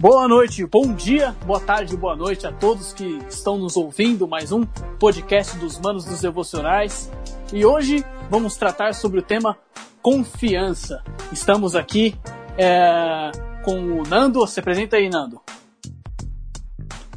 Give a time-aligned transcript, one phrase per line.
[0.00, 4.28] Boa noite, bom dia, boa tarde, boa noite a todos que estão nos ouvindo.
[4.28, 4.64] Mais um
[4.96, 7.10] podcast dos Manos dos Devocionais.
[7.52, 9.58] E hoje vamos tratar sobre o tema
[10.00, 11.02] confiança.
[11.32, 12.14] Estamos aqui
[12.56, 13.32] é,
[13.64, 14.46] com o Nando.
[14.46, 15.40] Se apresenta aí, Nando.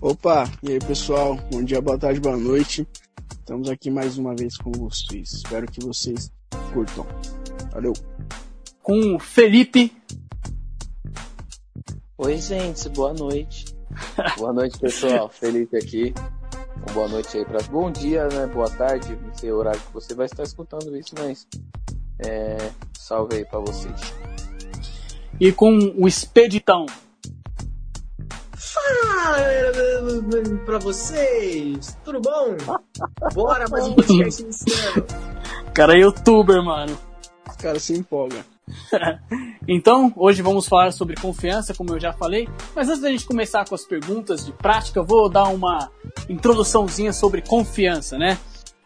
[0.02, 2.88] Opa, e aí pessoal, bom dia, boa tarde, boa noite.
[3.29, 5.34] Estamos aqui mais uma vez com vocês.
[5.34, 6.32] Espero que vocês
[6.73, 7.05] curtam.
[7.71, 7.93] Valeu.
[8.82, 9.93] Com o Felipe.
[12.23, 13.66] Oi, gente, boa noite.
[14.38, 15.27] boa noite, pessoal.
[15.27, 16.13] Felipe aqui.
[16.93, 18.45] boa noite aí para Bom dia, né?
[18.45, 19.16] Boa tarde.
[19.16, 21.48] Não sei o horário que você vai estar escutando isso, mas.
[22.23, 22.57] É...
[22.95, 23.99] Salve aí para vocês.
[25.39, 26.85] E com o Expeditão.
[28.55, 29.38] Fala,
[30.63, 31.98] pra vocês!
[32.05, 32.55] Tudo bom?
[33.34, 35.07] Bora mais um podcast iniciando.
[35.73, 36.96] Cara, é youtuber, mano.
[37.49, 38.43] Os caras se empolgam.
[39.67, 42.48] então, hoje vamos falar sobre confiança, como eu já falei.
[42.76, 45.91] Mas antes da gente começar com as perguntas de prática, vou dar uma
[46.29, 48.37] introduçãozinha sobre confiança, né?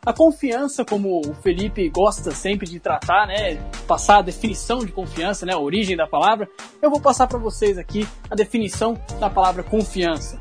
[0.06, 3.56] A confiança, como o Felipe gosta sempre de tratar, né,
[3.88, 6.48] passar a definição de confiança, né, a origem da palavra,
[6.80, 10.40] eu vou passar para vocês aqui a definição da palavra confiança.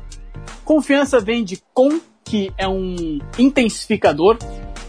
[0.63, 4.37] Confiança vem de com, que é um intensificador,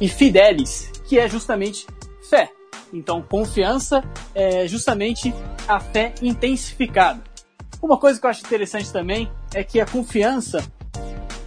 [0.01, 1.87] e fidelis, que é justamente
[2.29, 2.51] fé.
[2.93, 4.03] Então, confiança
[4.35, 5.35] é justamente
[5.67, 7.23] a fé intensificada.
[7.83, 10.65] Uma coisa que eu acho interessante também é que a confiança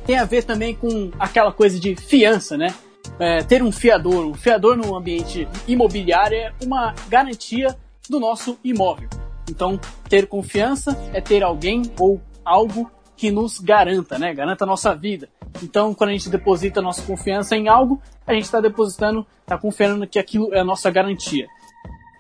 [0.06, 2.74] tem a ver também com aquela coisa de fiança, né?
[3.20, 7.78] É, ter um fiador, um fiador no ambiente imobiliário é uma garantia
[8.10, 9.10] do nosso imóvel.
[9.50, 14.34] Então, ter confiança é ter alguém ou algo que nos garanta, né?
[14.34, 15.30] Garanta a nossa vida.
[15.62, 19.58] Então, quando a gente deposita a nossa confiança em algo, a gente está depositando, está
[19.58, 21.48] confiando que aquilo é a nossa garantia.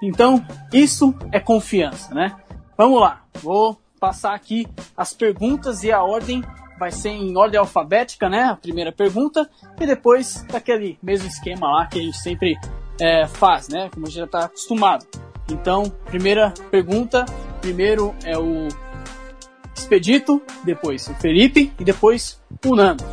[0.02, 2.36] Então, isso é confiança, né?
[2.78, 4.66] Vamos lá, vou passar aqui
[4.96, 6.42] as perguntas e a ordem
[6.80, 8.44] vai ser em ordem alfabética, né?
[8.44, 9.50] A primeira pergunta
[9.80, 12.58] e depois daquele mesmo esquema lá que a gente sempre
[13.00, 13.90] é, faz, né?
[13.94, 15.06] Como a gente já está acostumado.
[15.52, 17.26] Então, primeira pergunta,
[17.60, 18.68] primeiro é o
[19.76, 23.04] Expedito, depois o Felipe e depois o Nando.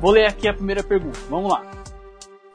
[0.00, 1.18] Vou ler aqui a primeira pergunta.
[1.28, 1.64] Vamos lá.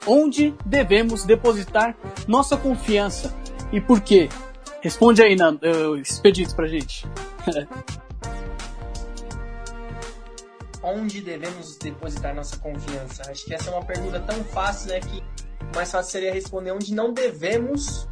[0.06, 1.96] Onde devemos depositar
[2.28, 3.34] nossa confiança
[3.72, 4.30] e por quê?
[4.82, 7.08] Responde aí, Nando, uh, Expedito, pra gente.
[10.84, 13.30] Onde devemos depositar nossa confiança?
[13.30, 15.24] Acho que essa é uma pergunta tão fácil, né, que
[15.76, 18.08] mais fácil seria responder onde não devemos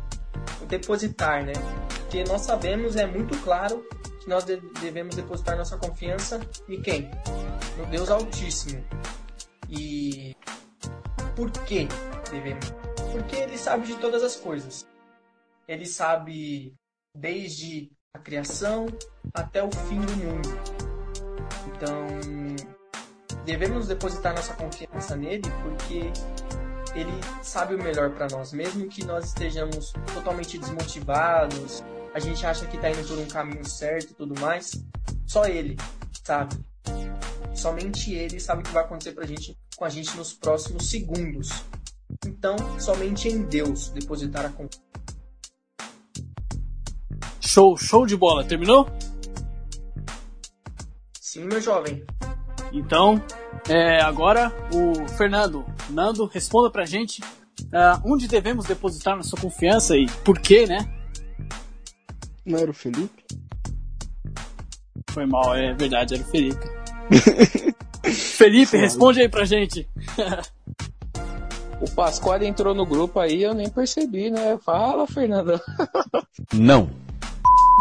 [0.67, 1.53] depositar, né?
[1.97, 3.83] Porque nós sabemos, é muito claro,
[4.29, 7.09] nós devemos depositar nossa confiança em quem?
[7.77, 8.85] No Deus Altíssimo.
[9.67, 10.35] E
[11.35, 11.87] por que
[12.31, 12.71] devemos?
[13.11, 14.87] Porque Ele sabe de todas as coisas.
[15.67, 16.75] Ele sabe
[17.13, 18.85] desde a criação
[19.33, 20.49] até o fim do mundo.
[21.67, 22.07] Então,
[23.45, 26.11] devemos depositar nossa confiança nele porque
[26.95, 27.11] ele
[27.43, 31.83] sabe o melhor para nós, mesmo que nós estejamos totalmente desmotivados,
[32.13, 34.83] a gente acha que está indo por um caminho certo e tudo mais,
[35.25, 35.77] só ele
[36.23, 36.55] sabe.
[37.53, 41.49] Somente ele sabe o que vai acontecer pra gente, com a gente nos próximos segundos.
[42.25, 44.89] Então, somente em Deus depositar a confiança.
[47.39, 48.43] Show, show de bola.
[48.43, 48.87] Terminou?
[51.19, 52.05] Sim, meu jovem.
[52.71, 53.21] Então,
[53.67, 55.65] é, agora o Fernando.
[55.89, 60.98] Nando, responda pra gente uh, onde devemos depositar nossa confiança e por quê, né?
[62.49, 63.23] Não era o Felipe?
[65.11, 66.67] Foi mal, é verdade, era o Felipe.
[68.11, 69.87] Felipe, responde aí pra gente.
[71.79, 74.57] o Pasquale entrou no grupo aí, eu nem percebi, né?
[74.65, 75.61] Fala, Fernando.
[76.51, 76.89] Não.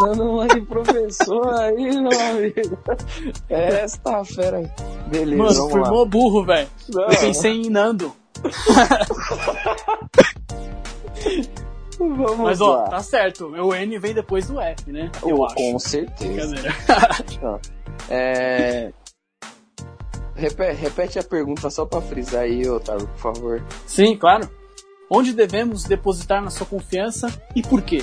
[0.01, 2.77] Dando uma de professor aí, meu amigo.
[3.49, 4.71] Esta fera.
[5.07, 6.05] Beleza, Mano, vamos formou lá.
[6.05, 6.67] burro, velho.
[6.93, 8.13] Eu pensei em Nando.
[11.99, 12.83] Vamos Mas ó, lá.
[12.89, 13.47] tá certo.
[13.47, 15.11] O N vem depois do F, né?
[15.21, 15.55] Eu Oh, acho.
[15.55, 16.55] Com certeza.
[18.09, 18.91] É...
[20.35, 23.63] Repete, repete a pergunta só pra frisar aí, Otávio, por favor.
[23.85, 24.49] Sim, claro.
[25.11, 28.01] Onde devemos depositar nossa confiança e por quê?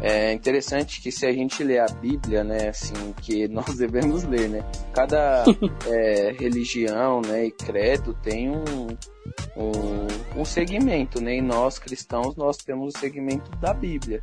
[0.00, 4.48] É interessante que se a gente ler a Bíblia, né, assim, que nós devemos ler,
[4.48, 4.64] né?
[4.92, 5.44] Cada
[5.86, 8.86] é, religião, né, e credo tem um,
[9.56, 11.36] um, um segmento, né?
[11.36, 14.22] E nós cristãos nós temos o segmento da Bíblia.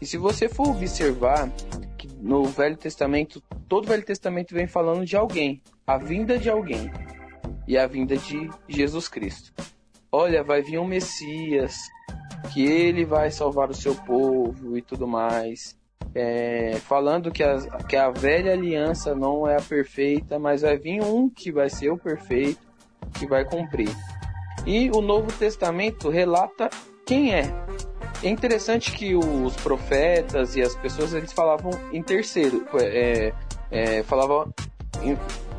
[0.00, 1.50] E se você for observar
[1.96, 6.50] que no Velho Testamento, todo o Velho Testamento vem falando de alguém, a vinda de
[6.50, 6.90] alguém
[7.66, 9.52] e a vinda de Jesus Cristo.
[10.12, 11.76] Olha, vai vir um Messias,
[12.52, 15.76] que ele vai salvar o seu povo e tudo mais.
[16.14, 21.02] é, falando que a, que a velha aliança não é a perfeita, mas vai vir
[21.02, 22.60] um que vai ser o perfeito,
[23.18, 23.94] que vai cumprir.
[24.64, 26.70] E o Novo Testamento relata
[27.04, 27.52] quem é.
[28.22, 33.32] É interessante que os profetas e as pessoas eles falavam em terceiro, é,
[33.70, 34.50] é, falavam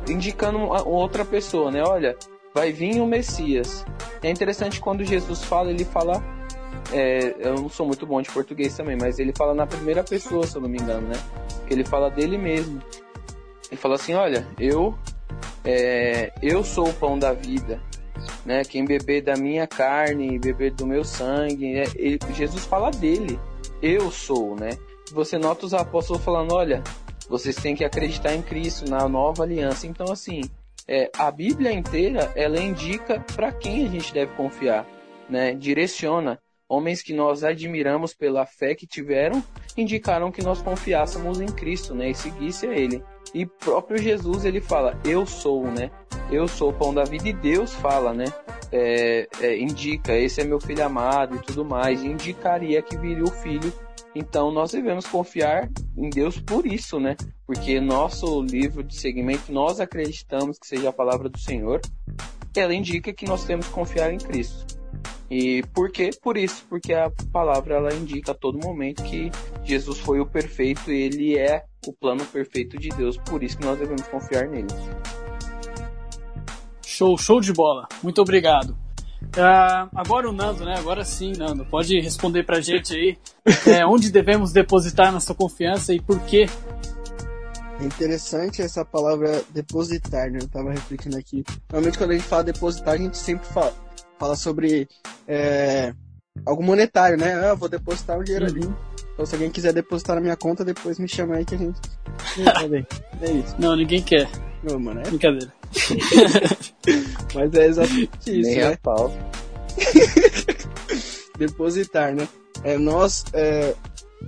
[0.08, 1.84] indicando outra pessoa, né?
[1.86, 2.16] Olha,
[2.52, 3.86] vai vir o Messias.
[4.20, 6.20] É interessante quando Jesus fala, ele fala
[6.92, 10.46] é, eu não sou muito bom de português também, mas ele fala na primeira pessoa,
[10.46, 11.16] se eu não me engano, né?
[11.68, 12.80] Ele fala dele mesmo.
[13.70, 14.96] Ele fala assim, olha, eu
[15.64, 17.80] é, eu sou o pão da vida,
[18.44, 18.64] né?
[18.64, 21.84] Quem beber da minha carne, beber do meu sangue, né?
[21.96, 23.38] ele, Jesus fala dele.
[23.82, 24.70] Eu sou, né?
[25.12, 26.82] Você nota os apóstolos falando, olha,
[27.28, 29.86] vocês têm que acreditar em Cristo, na nova aliança.
[29.86, 30.40] Então, assim,
[30.86, 34.86] é, a Bíblia inteira, ela indica para quem a gente deve confiar,
[35.28, 35.54] né?
[35.54, 39.42] Direciona homens que nós admiramos pela fé que tiveram,
[39.76, 43.02] indicaram que nós confiássemos em Cristo, né, e seguisse a Ele.
[43.34, 45.90] E próprio Jesus ele fala, eu sou, né,
[46.30, 48.26] eu sou o pão da vida e Deus fala, né,
[48.70, 53.24] é, é, indica, esse é meu filho amado e tudo mais, e indicaria que viria
[53.24, 53.72] o filho.
[54.14, 57.16] Então nós devemos confiar em Deus por isso, né?
[57.46, 61.80] Porque nosso livro de segmento nós acreditamos que seja a palavra do Senhor.
[62.56, 64.77] Ela indica que nós temos que confiar em Cristo.
[65.30, 66.10] E por quê?
[66.22, 69.30] Por isso, porque a palavra ela indica a todo momento que
[69.62, 73.78] Jesus foi o perfeito, ele é o plano perfeito de Deus, por isso que nós
[73.78, 74.68] devemos confiar nele.
[76.86, 77.86] Show, show de bola.
[78.02, 78.70] Muito obrigado.
[79.36, 80.76] Uh, agora o Nando, né?
[80.78, 83.18] Agora sim, Nando, pode responder pra gente aí
[83.66, 86.46] é, onde devemos depositar nossa confiança e por quê?
[87.80, 90.38] É interessante essa palavra depositar, né?
[90.42, 91.44] Eu tava refletindo aqui.
[91.70, 93.72] Normalmente quando a gente fala depositar, a gente sempre fala,
[94.18, 94.88] fala sobre
[95.26, 95.94] é,
[96.44, 97.34] algo monetário, né?
[97.34, 98.52] Ah, eu vou depositar o dinheiro uhum.
[98.52, 98.74] ali.
[99.14, 101.80] Então, se alguém quiser depositar na minha conta, depois me chama aí que a gente.
[103.20, 103.56] é isso.
[103.58, 104.28] Não, ninguém quer.
[104.62, 105.02] Não, mano, é...
[105.04, 105.52] Brincadeira.
[107.34, 108.48] Mas é exatamente isso.
[108.48, 108.72] Nem né?
[108.72, 109.12] a pau.
[111.38, 112.28] depositar, né?
[112.64, 113.74] É nós é,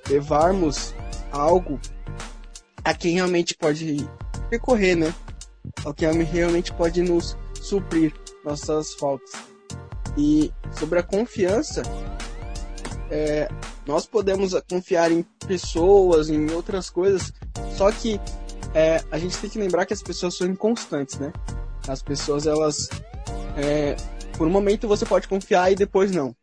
[0.08, 0.94] levarmos
[1.32, 1.80] algo
[2.84, 4.08] a quem realmente pode
[4.50, 5.14] recorrer, né?
[5.84, 8.12] A quem realmente pode nos suprir
[8.44, 9.49] nossas faltas.
[10.16, 11.82] E sobre a confiança,
[13.10, 13.48] é,
[13.86, 17.32] nós podemos confiar em pessoas, em outras coisas,
[17.76, 18.20] só que
[18.74, 21.32] é, a gente tem que lembrar que as pessoas são inconstantes, né?
[21.88, 22.88] As pessoas, elas.
[23.56, 23.96] É,
[24.36, 26.34] por um momento você pode confiar e depois não.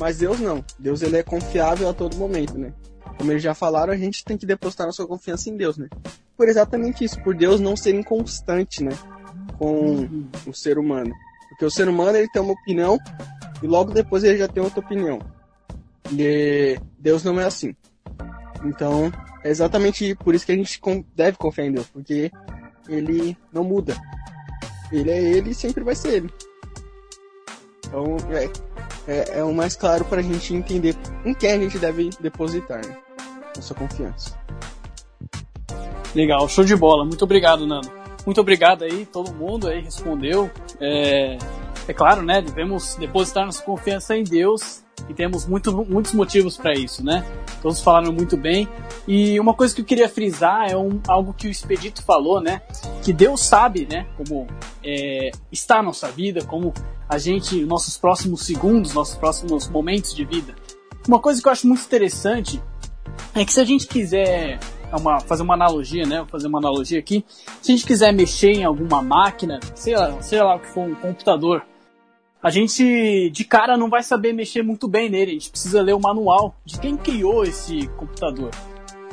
[0.00, 0.64] Mas Deus não.
[0.78, 2.72] Deus ele é confiável a todo momento, né?
[3.18, 5.88] Como eles já falaram, a gente tem que depositar nossa confiança em Deus, né?
[6.36, 8.92] Por exatamente isso, por Deus não ser inconstante, né?
[9.58, 10.28] Com uhum.
[10.46, 11.14] o ser humano.
[11.52, 12.98] Porque o ser humano ele tem uma opinião
[13.62, 15.20] e logo depois ele já tem outra opinião.
[16.10, 17.74] E Deus não é assim.
[18.64, 19.12] Então,
[19.44, 20.80] é exatamente por isso que a gente
[21.14, 22.30] deve confiar em Deus, porque
[22.88, 23.96] ele não muda.
[24.90, 26.30] Ele é ele e sempre vai ser ele.
[27.86, 28.50] Então, é,
[29.06, 32.86] é, é o mais claro para a gente entender em quem a gente deve depositar
[32.86, 32.96] né?
[33.54, 34.38] nossa confiança.
[36.14, 37.04] Legal, show de bola.
[37.04, 38.02] Muito obrigado, Nando.
[38.24, 40.50] Muito obrigado aí, todo mundo aí respondeu.
[40.82, 41.38] É,
[41.86, 42.42] é claro, né?
[42.42, 47.24] Devemos depositar nossa confiança em Deus e temos muito, muitos motivos para isso, né?
[47.60, 48.68] Todos falaram muito bem.
[49.06, 52.62] E uma coisa que eu queria frisar é um, algo que o Expedito falou, né?
[53.02, 54.06] Que Deus sabe, né?
[54.16, 54.46] Como
[54.84, 56.74] é, está a nossa vida, como
[57.08, 60.54] a gente, nossos próximos segundos, nossos próximos momentos de vida.
[61.06, 62.60] Uma coisa que eu acho muito interessante
[63.34, 64.58] é que se a gente quiser
[64.90, 66.18] é uma, fazer uma analogia, né?
[66.18, 67.24] Vou fazer uma analogia aqui.
[67.60, 70.82] Se a gente quiser mexer em alguma máquina, sei lá, sei lá o que for,
[70.82, 71.64] um computador,
[72.42, 75.30] a gente de cara não vai saber mexer muito bem nele.
[75.30, 78.50] A gente precisa ler o manual de quem criou esse computador.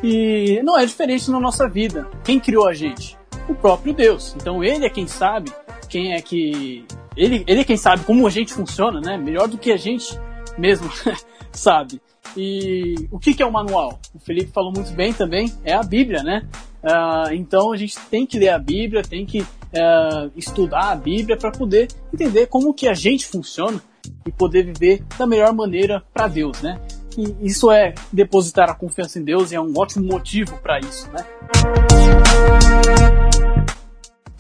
[0.03, 2.09] E não é diferente na nossa vida.
[2.23, 3.17] Quem criou a gente?
[3.47, 4.35] O próprio Deus.
[4.35, 5.51] Então ele é quem sabe
[5.89, 6.85] quem é que.
[7.17, 9.17] Ele, ele é quem sabe como a gente funciona, né?
[9.17, 10.17] Melhor do que a gente
[10.57, 10.89] mesmo
[11.51, 11.99] sabe.
[12.36, 14.00] E o que, que é o manual?
[14.13, 16.48] O Felipe falou muito bem também, é a Bíblia, né?
[16.83, 21.38] Uh, então a gente tem que ler a Bíblia, tem que uh, estudar a Bíblia
[21.38, 23.81] para poder entender como que a gente funciona
[24.25, 26.79] e poder viver da melhor maneira para Deus, né?
[27.17, 31.09] E isso é depositar a confiança em Deus e é um ótimo motivo para isso,
[31.12, 31.25] né?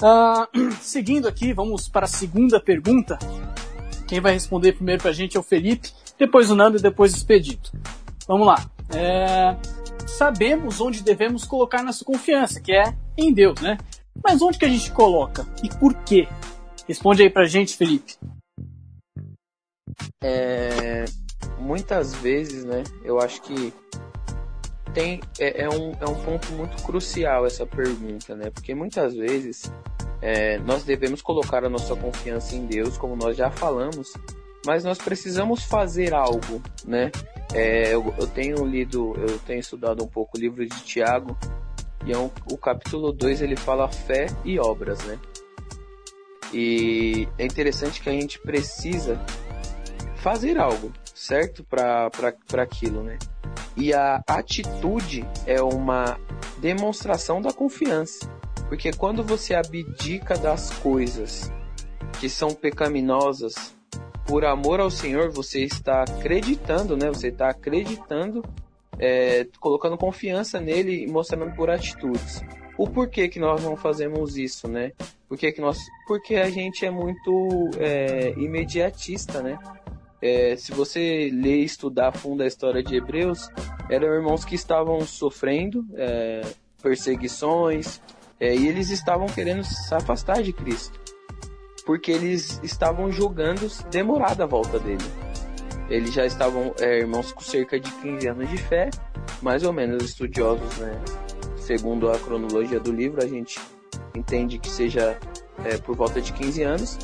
[0.01, 3.17] Uh, seguindo aqui, vamos para a segunda pergunta.
[4.07, 7.13] Quem vai responder primeiro para a gente é o Felipe depois o Nando e depois
[7.13, 7.71] o Expedito.
[8.27, 8.69] Vamos lá.
[8.93, 9.55] É,
[10.05, 13.77] sabemos onde devemos colocar nossa confiança, que é em Deus, né?
[14.23, 16.27] Mas onde que a gente coloca e por quê?
[16.87, 18.15] Responde aí pra gente, Felipe.
[20.21, 21.05] É,
[21.59, 22.83] muitas vezes, né?
[23.03, 23.73] Eu acho que
[24.93, 28.49] tem é, é, um, é um ponto muito crucial essa pergunta, né?
[28.49, 29.71] Porque muitas vezes
[30.21, 34.13] é, nós devemos colocar a nossa confiança em Deus, como nós já falamos,
[34.65, 37.11] mas nós precisamos fazer algo, né?
[37.53, 41.37] É, eu, eu, tenho lido, eu tenho estudado um pouco o livro de Tiago,
[42.05, 45.19] e é um, o capítulo 2 ele fala fé e obras, né?
[46.53, 49.19] E é interessante que a gente precisa
[50.17, 51.63] fazer algo, certo?
[51.63, 52.11] Para
[52.57, 53.17] aquilo, né?
[53.77, 56.19] E a atitude é uma
[56.59, 58.29] demonstração da confiança.
[58.67, 61.51] Porque quando você abdica das coisas
[62.19, 63.75] que são pecaminosas
[64.29, 67.07] por amor ao Senhor, você está acreditando, né?
[67.07, 68.45] Você está acreditando,
[68.99, 72.43] é, colocando confiança nele e mostrando por atitudes.
[72.77, 74.91] O porquê que nós não fazemos isso, né?
[75.27, 79.57] Porque que nós, porque a gente é muito é, imediatista, né?
[80.21, 83.49] É, se você ler e estudar a fundo a história de Hebreus,
[83.89, 86.41] eram irmãos que estavam sofrendo é,
[86.83, 87.99] perseguições
[88.39, 91.08] é, e eles estavam querendo se afastar de Cristo
[91.89, 95.03] porque eles estavam julgando demorada a volta dele.
[95.89, 98.91] Eles já estavam é, irmãos com cerca de 15 anos de fé,
[99.41, 100.91] mais ou menos estudiosos, né?
[101.57, 103.59] Segundo a cronologia do livro, a gente
[104.13, 105.17] entende que seja
[105.65, 106.99] é, por volta de 15 anos.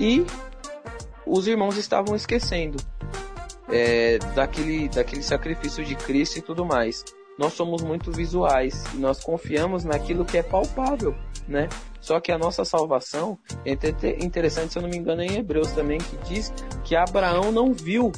[0.00, 0.24] E
[1.26, 2.82] os irmãos estavam esquecendo
[3.68, 7.04] é, daquele, daquele sacrifício de Cristo e tudo mais.
[7.38, 11.14] Nós somos muito visuais e nós confiamos naquilo que é palpável,
[11.48, 11.68] né?
[12.00, 13.72] Só que a nossa salvação é
[14.24, 16.52] interessante, se eu não me engano, é em Hebreus também, que diz
[16.84, 18.12] que Abraão não viu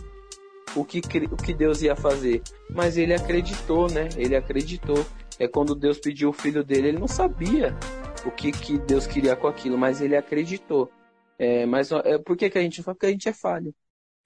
[0.75, 4.09] o que, o que Deus ia fazer, mas ele acreditou, né?
[4.17, 5.05] Ele acreditou.
[5.39, 7.77] É quando Deus pediu o filho dele, ele não sabia
[8.25, 10.91] o que, que Deus queria com aquilo, mas ele acreditou.
[11.39, 12.95] É, mas é, por que, que a gente fala?
[12.95, 13.75] Porque a gente é falho.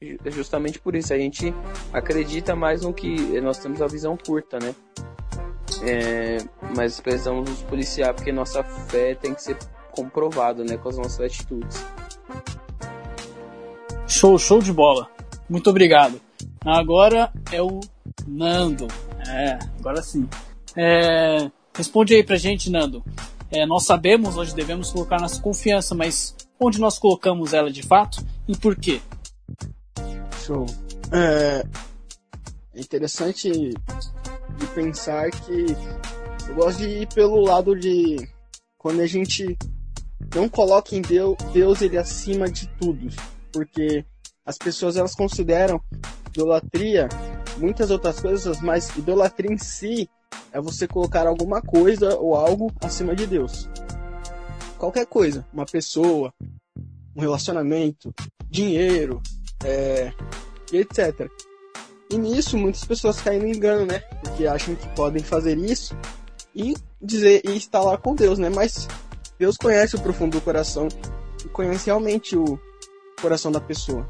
[0.00, 1.52] É justamente por isso, a gente
[1.93, 4.73] acredita mais no que nós temos a visão curta, né?
[5.83, 6.38] É,
[6.76, 9.59] mas precisamos nos policiar porque nossa fé tem que ser
[9.90, 11.85] comprovada, né, com as nossas atitudes.
[14.07, 15.11] Show, show de bola.
[15.50, 16.21] Muito obrigado.
[16.64, 17.81] Agora é o
[18.25, 18.87] Nando.
[19.26, 20.28] É, agora sim.
[20.76, 23.02] É, responde aí pra gente, Nando.
[23.50, 28.25] É, nós sabemos onde devemos colocar nossa confiança, mas onde nós colocamos ela de fato
[28.47, 29.00] e por quê?
[31.12, 31.64] É,
[32.75, 35.67] é interessante de pensar que
[36.49, 38.17] eu gosto de ir pelo lado de
[38.76, 39.57] quando a gente
[40.35, 43.09] não coloca em Deus, Deus ele acima de tudo,
[43.52, 44.05] porque
[44.45, 45.81] as pessoas elas consideram
[46.28, 47.09] idolatria
[47.59, 50.09] muitas outras coisas, mas idolatria em si
[50.52, 53.69] é você colocar alguma coisa ou algo acima de Deus.
[54.78, 56.33] Qualquer coisa, uma pessoa,
[57.17, 58.14] um relacionamento,
[58.49, 59.21] dinheiro,
[59.64, 60.12] é,
[60.72, 61.30] etc.
[62.10, 64.00] E nisso muitas pessoas caem no engano, né?
[64.22, 65.96] Porque acham que podem fazer isso
[66.54, 68.48] e dizer e estar lá com Deus, né?
[68.48, 68.88] Mas
[69.38, 70.88] Deus conhece o profundo do coração
[71.44, 72.58] e conhece realmente o
[73.20, 74.08] coração da pessoa.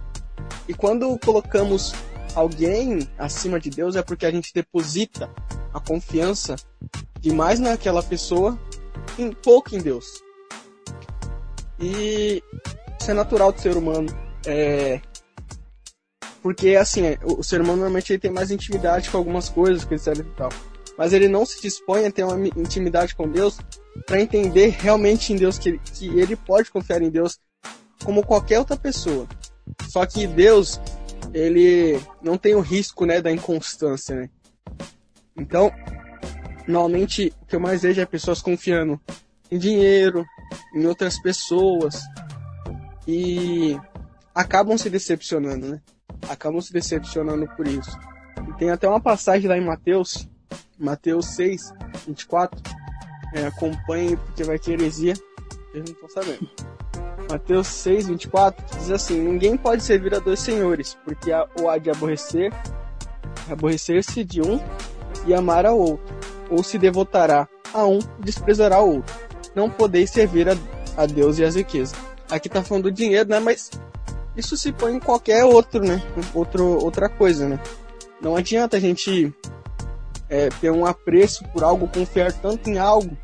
[0.69, 1.93] E quando colocamos
[2.35, 5.31] alguém acima de Deus é porque a gente deposita
[5.73, 6.57] a confiança
[7.21, 8.59] demais naquela pessoa
[9.19, 10.23] em pouco em Deus.
[11.81, 12.43] E
[13.01, 14.09] isso é natural do ser humano.
[14.47, 15.01] É,
[16.43, 20.19] porque, assim, o ser humano normalmente ele tem mais intimidade com algumas coisas, com etc
[20.19, 20.51] e tal.
[20.97, 23.59] Mas ele não se dispõe a ter uma intimidade com Deus
[24.07, 27.39] para entender realmente em Deus que, que ele pode confiar em Deus
[28.05, 29.27] como qualquer outra pessoa.
[29.89, 30.81] Só que Deus,
[31.33, 34.31] ele não tem o risco, né, da inconstância, né?
[35.37, 35.73] Então,
[36.67, 39.01] normalmente o que eu mais vejo é pessoas confiando
[39.51, 40.25] em dinheiro,
[40.75, 42.03] em outras pessoas
[43.07, 43.79] e
[44.35, 45.81] acabam se decepcionando, né?
[46.29, 47.99] Acabam se decepcionando por isso.
[48.49, 50.29] E tem até uma passagem lá em Mateus,
[50.79, 51.75] Mateus 6,
[52.07, 52.61] 24.
[53.35, 55.15] É, acompanhe porque vai ter heresia.
[55.75, 56.49] Eles não estão sabendo.
[57.31, 61.91] Mateus 6, 24 diz assim: Ninguém pode servir a dois senhores, porque ou há de
[61.91, 62.53] aborrecer,
[63.51, 64.59] aborrecer-se de um
[65.27, 66.17] e amar ao outro,
[66.49, 69.15] ou se devotará a um e desprezará o outro.
[69.55, 70.57] Não podeis servir a,
[70.97, 71.99] a Deus e as riquezas.
[72.31, 73.39] Aqui tá falando do dinheiro, né?
[73.39, 73.71] Mas
[74.39, 76.01] isso se põe em qualquer outro, né?
[76.33, 77.61] Outro, outra coisa, né?
[78.21, 79.35] Não adianta a gente
[80.29, 83.17] é, ter um apreço por algo, confiar tanto em algo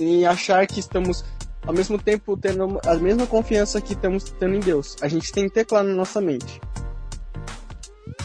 [0.00, 1.24] e achar que estamos
[1.66, 4.96] ao mesmo tempo tendo a mesma confiança que estamos tendo em Deus.
[5.00, 6.60] A gente tem que ter claro na nossa mente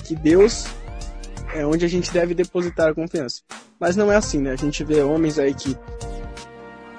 [0.06, 0.66] que Deus
[1.54, 3.42] é onde a gente deve depositar a confiança.
[3.80, 4.52] Mas não é assim, né?
[4.52, 5.78] A gente vê homens aí que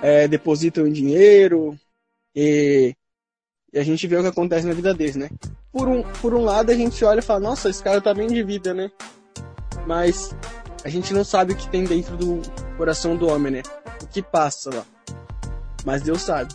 [0.02, 1.76] é, depositam dinheiro
[2.34, 2.94] e
[3.72, 5.30] e a gente vê o que acontece na vida deles, né?
[5.72, 8.26] Por um, por um lado, a gente olha e fala, nossa, esse cara tá bem
[8.26, 8.90] de vida, né?
[9.86, 10.34] Mas
[10.84, 12.40] A gente não sabe o que tem dentro do
[12.76, 13.62] coração do homem, né?
[14.02, 14.84] O que passa lá.
[15.84, 16.54] Mas Deus sabe.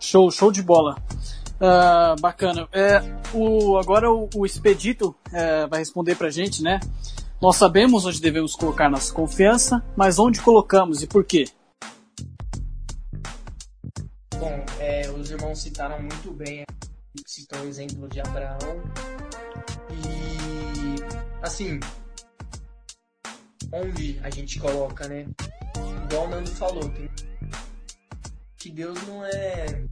[0.00, 0.96] Show, show de bola.
[1.54, 2.68] Uh, bacana.
[2.72, 3.00] É,
[3.32, 6.80] o, agora o, o Expedito é, vai responder pra gente, né?
[7.40, 11.46] Nós sabemos onde devemos colocar nossa confiança, mas onde colocamos e por quê?
[14.78, 16.64] É, os irmãos citaram muito bem,
[17.26, 18.82] citou o exemplo de Abraão.
[19.90, 21.80] E, assim,
[23.72, 25.26] onde a gente coloca, né?
[26.04, 27.10] Igual o Nando falou, tem...
[28.56, 29.84] que Deus não é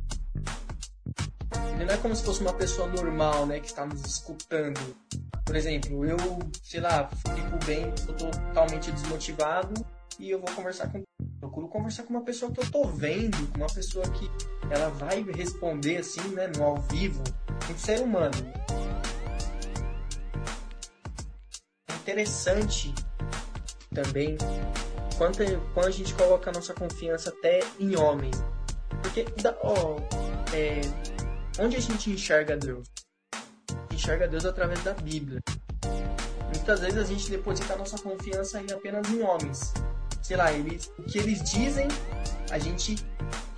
[1.75, 4.97] ele não é como se fosse uma pessoa normal, né, que está nos escutando.
[5.45, 6.17] Por exemplo, eu,
[6.63, 9.85] sei lá, fico bem, eu tô totalmente desmotivado
[10.19, 11.03] e eu vou conversar com
[11.43, 14.31] procuro conversar com uma pessoa que eu tô vendo, com uma pessoa que
[14.71, 17.21] ela vai responder assim, né, no ao vivo,
[17.69, 18.33] um ser humano.
[21.91, 22.95] É interessante
[23.93, 24.39] também
[25.19, 25.39] quando,
[25.75, 28.37] quando a gente coloca a nossa confiança até em homens.
[29.03, 29.27] Porque,
[29.63, 29.97] ó,
[30.55, 30.81] é,
[31.59, 32.87] Onde a gente enxerga Deus?
[33.93, 35.41] Enxerga Deus através da Bíblia.
[36.55, 39.75] Muitas vezes a gente deposita a nossa confiança em apenas em homens.
[40.23, 41.89] Sei lá, eles, o que eles dizem,
[42.51, 42.97] a gente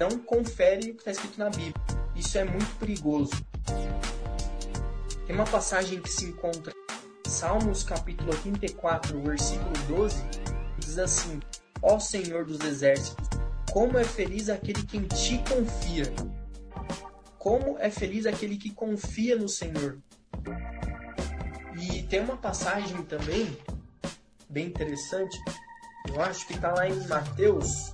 [0.00, 1.75] não confere o que está escrito na Bíblia.
[2.16, 3.33] Isso é muito perigoso.
[5.26, 6.73] Tem uma passagem que se encontra
[7.26, 11.40] em Salmos capítulo 34, versículo 12, que diz assim:
[11.83, 13.28] Ó Senhor dos exércitos,
[13.71, 16.12] como é feliz aquele que em ti confia.
[17.38, 19.99] Como é feliz aquele que confia no Senhor.
[21.78, 23.54] E tem uma passagem também,
[24.49, 25.37] bem interessante,
[26.14, 27.92] eu acho que está lá em Mateus.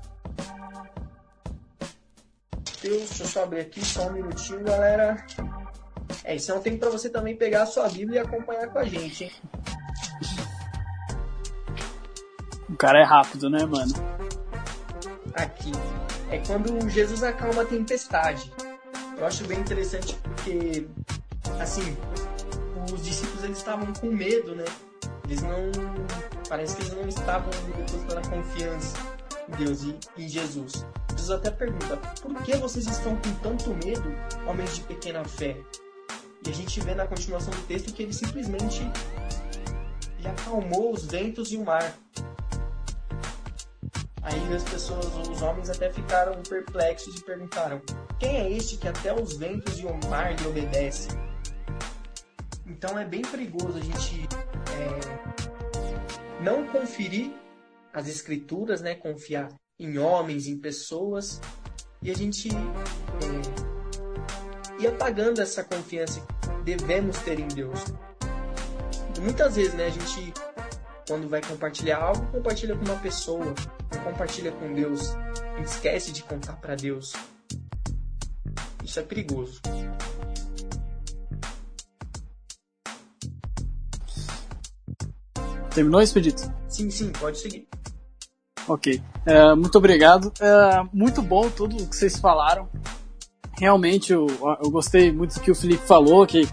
[2.56, 5.24] Mateus, deixa eu só abrir aqui só um minutinho, galera.
[6.24, 8.78] É, isso é um tempo para você também pegar a sua Bíblia e acompanhar com
[8.78, 9.32] a gente, hein?
[12.68, 13.92] O cara é rápido, né, mano?
[15.34, 15.72] Aqui.
[16.30, 18.52] É quando Jesus acalma a tempestade.
[19.18, 20.86] Eu acho bem interessante porque,
[21.60, 21.96] assim,
[22.92, 24.64] os discípulos eles estavam com medo, né?
[25.24, 25.70] Eles não.
[26.50, 28.98] Parece que eles não estavam depositando a confiança
[29.48, 30.84] em Deus e em Jesus.
[31.10, 34.12] Jesus até pergunta: por que vocês estão com tanto medo,
[34.48, 35.56] homens de pequena fé?
[36.44, 38.82] E a gente vê na continuação do texto que ele simplesmente
[40.18, 41.94] ele acalmou os ventos e o mar.
[44.22, 47.80] Aí as pessoas, os homens até ficaram perplexos e perguntaram:
[48.18, 51.12] quem é este que até os ventos e o mar lhe obedecem?
[52.66, 54.28] Então é bem perigoso a gente
[54.72, 55.19] é,
[56.42, 57.32] não conferir
[57.92, 58.94] as escrituras, né?
[58.94, 59.48] Confiar
[59.78, 61.40] em homens, em pessoas
[62.02, 62.48] e a gente
[64.80, 67.84] é, apagando essa confiança que devemos ter em Deus.
[69.20, 69.86] Muitas vezes, né?
[69.86, 70.32] A gente
[71.10, 73.52] quando vai compartilhar algo, compartilha com uma pessoa,
[74.04, 75.12] compartilha com Deus,
[75.60, 77.12] esquece de contar para Deus.
[78.84, 79.60] Isso é perigoso.
[85.74, 86.52] Terminou, Expedito?
[86.68, 87.66] Sim, sim, pode seguir.
[88.66, 89.00] Ok.
[89.26, 90.32] É, muito obrigado.
[90.40, 92.68] É, muito bom tudo que vocês falaram.
[93.58, 94.26] Realmente, eu,
[94.62, 96.48] eu gostei muito do que o Felipe falou, que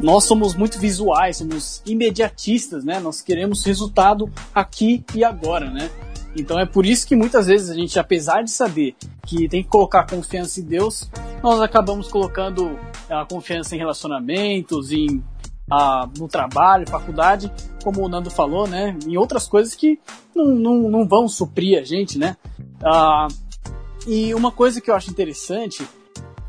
[0.00, 3.00] nós somos muito visuais, somos imediatistas, né?
[3.00, 5.90] Nós queremos resultado aqui e agora, né?
[6.36, 9.68] Então é por isso que muitas vezes a gente, apesar de saber que tem que
[9.68, 11.08] colocar confiança em Deus,
[11.42, 15.22] nós acabamos colocando a confiança em relacionamentos, em
[15.70, 17.50] a, no trabalho, faculdade,
[17.82, 18.96] como o Nando falou, né?
[19.06, 19.98] Em outras coisas que
[20.34, 22.36] não, não, não vão suprir a gente, né?
[22.82, 23.28] Ah,
[24.06, 25.86] e uma coisa que eu acho interessante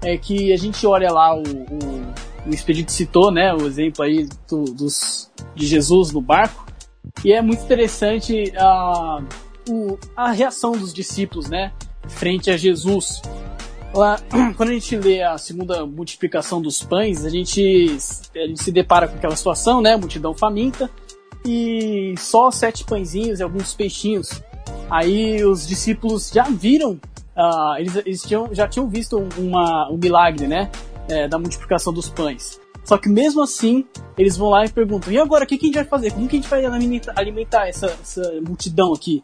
[0.03, 3.53] é que a gente olha lá o, o, o Expedito citou, né?
[3.53, 6.65] O exemplo aí do, dos, de Jesus no barco.
[7.23, 9.23] E é muito interessante a,
[9.69, 11.71] o, a reação dos discípulos, né?
[12.07, 13.21] Frente a Jesus.
[13.95, 14.19] Lá,
[14.57, 17.97] quando a gente lê a segunda multiplicação dos pães, a gente,
[18.35, 19.95] a gente se depara com aquela situação, né?
[19.95, 20.91] Multidão faminta
[21.45, 24.41] e só sete pãezinhos e alguns peixinhos.
[24.89, 26.99] Aí os discípulos já viram,
[27.37, 30.69] uh, eles, eles tinham, já tinham visto uma, um milagre, né?
[31.07, 32.59] É, da multiplicação dos pães.
[32.83, 33.85] Só que mesmo assim,
[34.17, 36.11] eles vão lá e perguntam: e agora, o que, que a gente vai fazer?
[36.11, 39.23] Como que a gente vai alimentar, alimentar essa, essa multidão aqui?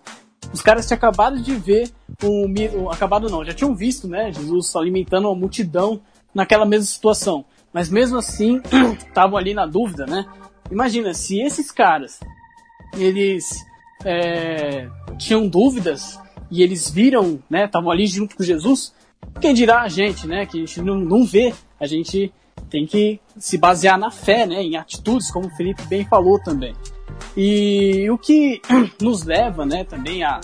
[0.53, 1.91] Os caras tinham acabado de ver
[2.23, 6.01] o, acabado não, já tinham visto, né, Jesus alimentando uma multidão
[6.33, 7.45] naquela mesma situação.
[7.73, 8.61] Mas mesmo assim,
[9.07, 10.25] estavam ali na dúvida, né?
[10.69, 12.19] Imagina, se esses caras,
[12.97, 13.65] eles
[14.03, 18.93] é, tinham dúvidas e eles viram, né, estavam ali junto com Jesus,
[19.39, 22.31] quem dirá a gente, né, que a gente não, não vê, a gente
[22.69, 26.75] tem que se basear na fé, né, em atitudes, como o Felipe bem falou também.
[27.35, 28.61] E o que
[29.01, 30.41] nos leva, né, também a,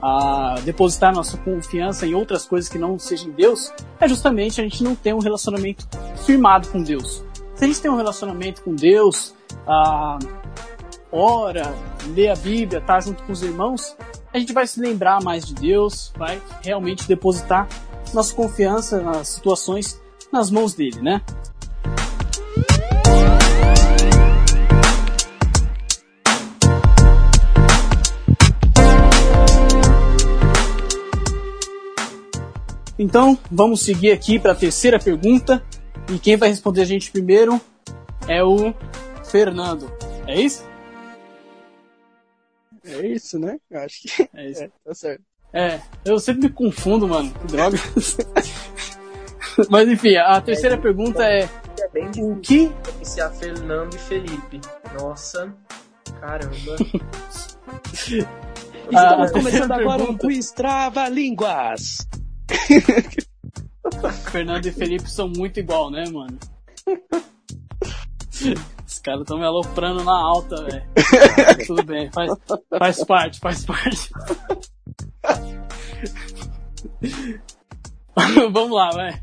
[0.00, 4.82] a depositar nossa confiança em outras coisas que não sejam Deus, é justamente a gente
[4.82, 5.86] não ter um relacionamento
[6.24, 7.24] firmado com Deus.
[7.54, 9.34] Se a gente tem um relacionamento com Deus,
[9.66, 10.18] a
[11.10, 11.74] ora,
[12.14, 13.96] lê a Bíblia, tá junto com os irmãos,
[14.32, 17.66] a gente vai se lembrar mais de Deus, vai realmente depositar
[18.14, 20.00] nossa confiança nas situações
[20.32, 21.22] nas mãos dele, né?
[32.98, 35.62] Então, vamos seguir aqui para a terceira pergunta.
[36.12, 37.60] E quem vai responder a gente primeiro
[38.26, 38.74] é o
[39.30, 39.90] Fernando.
[40.26, 40.66] É isso?
[42.84, 43.58] É isso, né?
[43.70, 44.62] Eu acho que é isso.
[44.68, 45.22] É, tá certo.
[45.52, 47.32] É, eu sempre me confundo, mano.
[47.32, 47.78] Que droga.
[49.70, 51.48] Mas enfim, a terceira é, pergunta é.
[51.80, 52.70] É bem o que.
[52.96, 54.60] Iniciar Fernando e Felipe.
[55.00, 55.54] Nossa,
[56.20, 56.76] caramba.
[58.90, 60.26] Estamos começando agora pergunta...
[60.26, 62.06] um quiz trava-línguas.
[64.30, 66.38] Fernando e Felipe são muito igual, né, mano?
[68.86, 70.84] Os caras estão me aloprando na alta, velho.
[71.66, 72.32] Tudo bem, faz,
[72.78, 74.10] faz parte, faz parte.
[78.50, 79.20] Vamos lá, vai.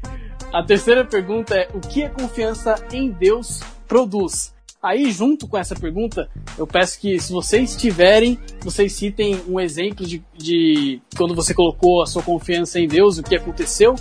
[0.54, 4.55] A terceira pergunta é: o que a confiança em Deus produz?
[4.86, 10.06] Aí, junto com essa pergunta, eu peço que, se vocês tiverem, vocês citem um exemplo
[10.06, 13.95] de, de quando você colocou a sua confiança em Deus, o que aconteceu,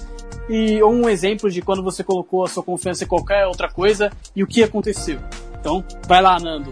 [0.46, 4.12] e ou um exemplo de quando você colocou a sua confiança em qualquer outra coisa
[4.36, 5.18] e o que aconteceu.
[5.58, 6.70] Então, vai lá, Nando.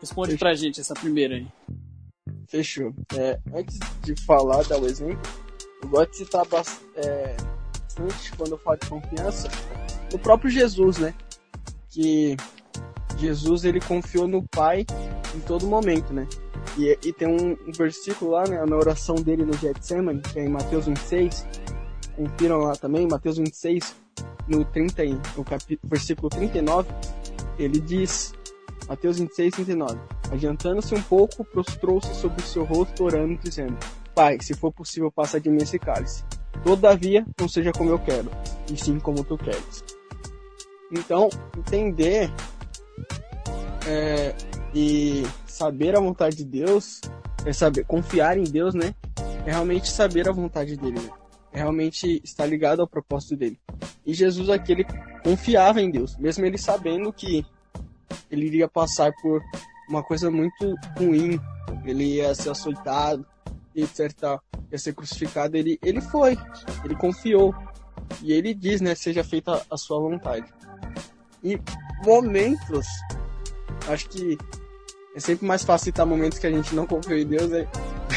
[0.00, 0.38] Responde Fechou.
[0.40, 1.46] pra gente essa primeira aí.
[2.48, 2.92] Fechou.
[3.16, 5.22] É, antes de falar, dar o exemplo,
[5.84, 6.42] eu gosto de citar
[6.96, 7.36] é,
[8.00, 9.48] bastante, quando eu falo de confiança,
[10.12, 11.14] o próprio Jesus, né?
[11.88, 12.36] Que
[13.22, 14.84] Jesus ele confiou no Pai
[15.34, 16.26] em todo momento, né?
[16.76, 20.44] E, e tem um, um, versículo lá, né, na oração dele no Getsemane, que é
[20.44, 21.46] em Mateus 26,
[22.16, 23.94] confiram lá também, Mateus 26,
[24.48, 25.04] no 30,
[25.36, 26.88] no capítulo, versículo 39,
[27.58, 28.32] ele diz,
[28.88, 29.98] Mateus 26, 39,
[30.32, 33.76] adiantando-se um pouco, prostrou-se sobre o seu rosto, orando, dizendo,
[34.14, 36.24] Pai, se for possível, passa de mim esse cálice.
[36.64, 38.30] Todavia, não seja como eu quero,
[38.72, 39.84] e sim como tu queres.
[40.90, 42.30] Então, entender
[43.86, 44.34] é,
[44.74, 47.00] e saber a vontade de Deus,
[47.44, 48.94] é saber confiar em Deus, né?
[49.44, 51.10] É realmente saber a vontade dele, né?
[51.52, 53.58] É realmente estar ligado ao propósito dele.
[54.06, 54.86] E Jesus aqui ele
[55.22, 57.44] confiava em Deus, mesmo ele sabendo que
[58.30, 59.42] ele iria passar por
[59.88, 61.38] uma coisa muito ruim,
[61.84, 63.26] ele ia ser açoitado,
[63.74, 64.40] etc.
[64.70, 66.36] ia ser crucificado, ele, ele foi,
[66.84, 67.54] ele confiou.
[68.22, 70.52] E ele diz, né, seja feita a sua vontade.
[71.42, 71.60] E
[72.04, 72.86] momentos
[73.88, 74.38] acho que
[75.14, 77.68] é sempre mais fácil citar momentos que a gente não confiou em Deus né?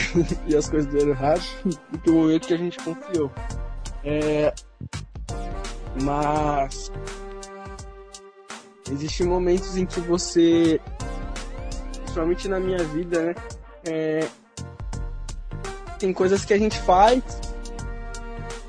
[0.47, 1.43] e as coisas deram errado
[1.91, 3.31] do que o momento que a gente confiou.
[4.03, 4.53] É...
[6.01, 6.91] Mas
[8.91, 10.79] existem momentos em que você,
[12.01, 13.35] principalmente na minha vida, né?
[13.85, 14.27] É...
[15.99, 17.23] Tem coisas que a gente faz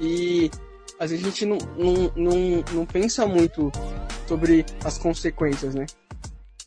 [0.01, 0.51] e
[0.99, 3.71] às vezes a gente não, não, não, não pensa muito
[4.27, 5.87] sobre as consequências, né?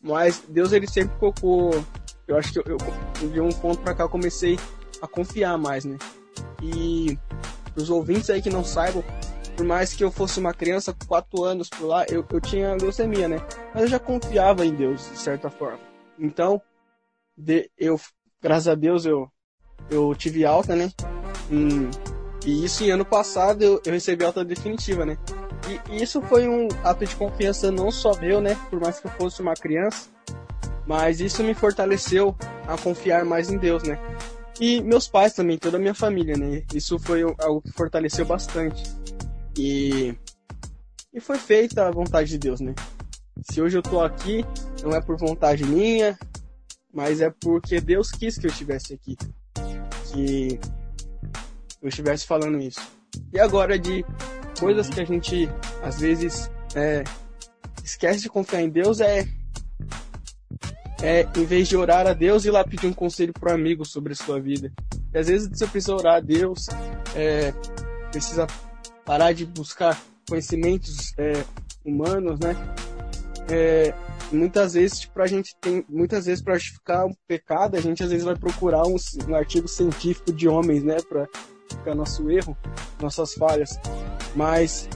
[0.02, 1.84] Mas Deus ele sempre colocou.
[2.26, 2.64] Eu acho que eu,
[3.20, 4.58] eu de um ponto para cá eu comecei
[5.02, 5.98] a confiar mais, né?
[6.62, 7.18] E
[7.76, 9.04] os ouvintes aí que não saibam,
[9.56, 12.74] por mais que eu fosse uma criança com 4 anos por lá, eu, eu tinha
[12.74, 13.38] leucemia, né?
[13.74, 15.80] Mas eu já confiava em Deus, de certa forma.
[16.18, 16.60] Então,
[17.36, 18.00] de, eu,
[18.42, 19.30] graças a Deus, eu,
[19.90, 20.90] eu tive alta, né?
[21.50, 21.90] Hum,
[22.44, 25.18] e isso em ano passado eu, eu recebi alta definitiva, né?
[25.88, 28.56] E isso foi um ato de confiança não só meu, né?
[28.68, 30.08] Por mais que eu fosse uma criança,
[30.86, 32.34] mas isso me fortaleceu
[32.66, 33.98] a confiar mais em Deus, né?
[34.60, 36.62] E meus pais também, toda a minha família, né?
[36.74, 38.82] Isso foi algo que fortaleceu bastante.
[39.58, 40.14] E
[41.12, 42.72] e foi feita a vontade de Deus, né?
[43.50, 44.44] Se hoje eu tô aqui,
[44.82, 46.16] não é por vontade minha,
[46.92, 49.16] mas é porque Deus quis que eu estivesse aqui.
[50.12, 50.60] Que
[51.82, 52.80] eu estivesse falando isso.
[53.32, 54.04] E agora de
[54.60, 55.48] coisas que a gente
[55.82, 57.02] às vezes é,
[57.82, 59.26] esquece de confiar em Deus é
[61.02, 63.86] é em vez de orar a Deus ir lá pedir um conselho para um amigo
[63.86, 64.70] sobre a sua vida.
[65.14, 66.66] E às vezes você precisa orar a Deus,
[67.16, 67.54] é,
[68.10, 68.46] precisa
[69.02, 71.42] parar de buscar conhecimentos é,
[71.82, 72.54] humanos, né?
[73.48, 73.94] É,
[74.30, 78.10] muitas vezes tipo, a gente tem muitas vezes para justificar um pecado a gente às
[78.10, 78.94] vezes vai procurar um,
[79.26, 81.26] um artigo científico de homens né para
[81.94, 82.56] nosso erro
[83.00, 83.78] nossas falhas
[84.34, 84.88] mas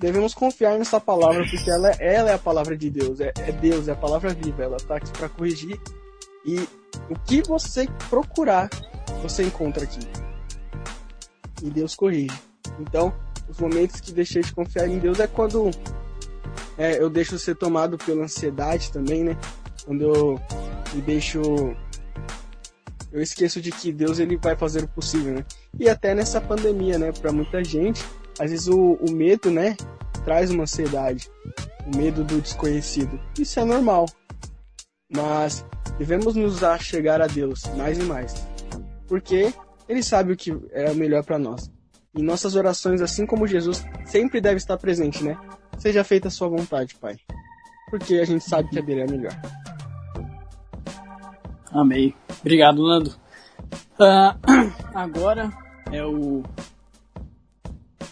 [0.00, 3.86] devemos confiar nessa palavra, porque ela, ela é a palavra de Deus, é, é Deus,
[3.86, 5.78] é a palavra viva, ela está aqui para corrigir.
[6.44, 6.58] E
[7.10, 8.70] o que você procurar,
[9.22, 10.00] você encontra aqui.
[11.62, 12.40] E Deus corrige.
[12.78, 13.12] Então,
[13.46, 15.70] os momentos que deixei de confiar em Deus é quando
[16.78, 19.36] é, eu deixo ser tomado pela ansiedade também, né?
[19.84, 20.40] Quando eu
[20.94, 21.42] me deixo.
[23.12, 25.44] Eu esqueço de que Deus ele vai fazer o possível, né?
[25.78, 27.12] E até nessa pandemia, né?
[27.12, 28.04] Para muita gente,
[28.38, 29.76] às vezes o, o medo, né?
[30.24, 31.30] Traz uma ansiedade.
[31.86, 33.20] O medo do desconhecido.
[33.38, 34.06] Isso é normal.
[35.12, 35.64] Mas
[35.98, 38.34] devemos nos chegar a Deus mais e mais.
[39.08, 39.52] Porque
[39.88, 41.70] Ele sabe o que é melhor para nós.
[42.16, 45.36] Em nossas orações, assim como Jesus, sempre deve estar presente, né?
[45.78, 47.16] Seja feita a sua vontade, Pai.
[47.88, 49.32] Porque a gente sabe que a dele é melhor.
[51.72, 52.14] Amei.
[52.40, 53.14] Obrigado, Nando.
[53.98, 54.34] Uh,
[54.94, 55.52] agora
[55.92, 56.42] é o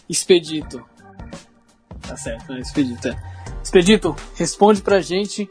[0.09, 0.83] Expedito.
[2.01, 2.59] Tá certo, né?
[2.59, 3.07] Expedito.
[3.07, 3.17] É.
[3.63, 5.49] Expedito, responde pra gente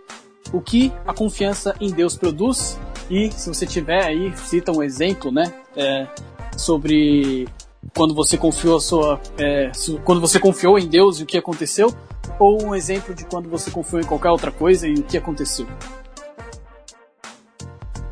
[0.52, 5.30] o que a confiança em Deus produz e, se você tiver aí, cita um exemplo,
[5.30, 5.54] né?
[5.76, 6.08] É,
[6.56, 7.46] sobre
[7.94, 9.70] quando você confiou sua, é,
[10.04, 11.94] quando você confiou em Deus e o que aconteceu,
[12.38, 15.66] ou um exemplo de quando você confiou em qualquer outra coisa e o que aconteceu.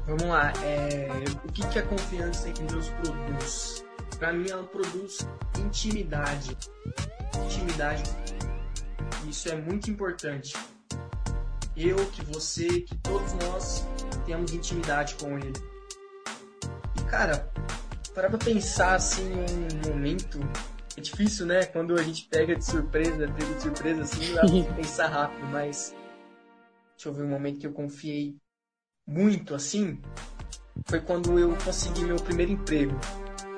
[0.07, 1.09] Vamos lá, é,
[1.45, 3.85] o que, que a confiança em Deus produz?
[4.21, 5.27] Para mim, ela produz
[5.59, 6.57] intimidade.
[7.45, 8.05] Intimidade.
[9.29, 10.55] Isso é muito importante.
[11.77, 13.85] Eu, que você, que todos nós
[14.25, 15.53] temos intimidade com Ele.
[16.99, 17.51] E cara,
[18.15, 20.39] para pra pensar assim um momento.
[20.97, 21.67] É difícil, né?
[21.67, 25.95] Quando a gente pega de surpresa, pega de surpresa assim, dá pra pensar rápido, mas.
[26.97, 28.37] Deixa eu ver um momento que eu confiei
[29.07, 30.01] muito assim.
[30.85, 32.99] Foi quando eu consegui meu primeiro emprego.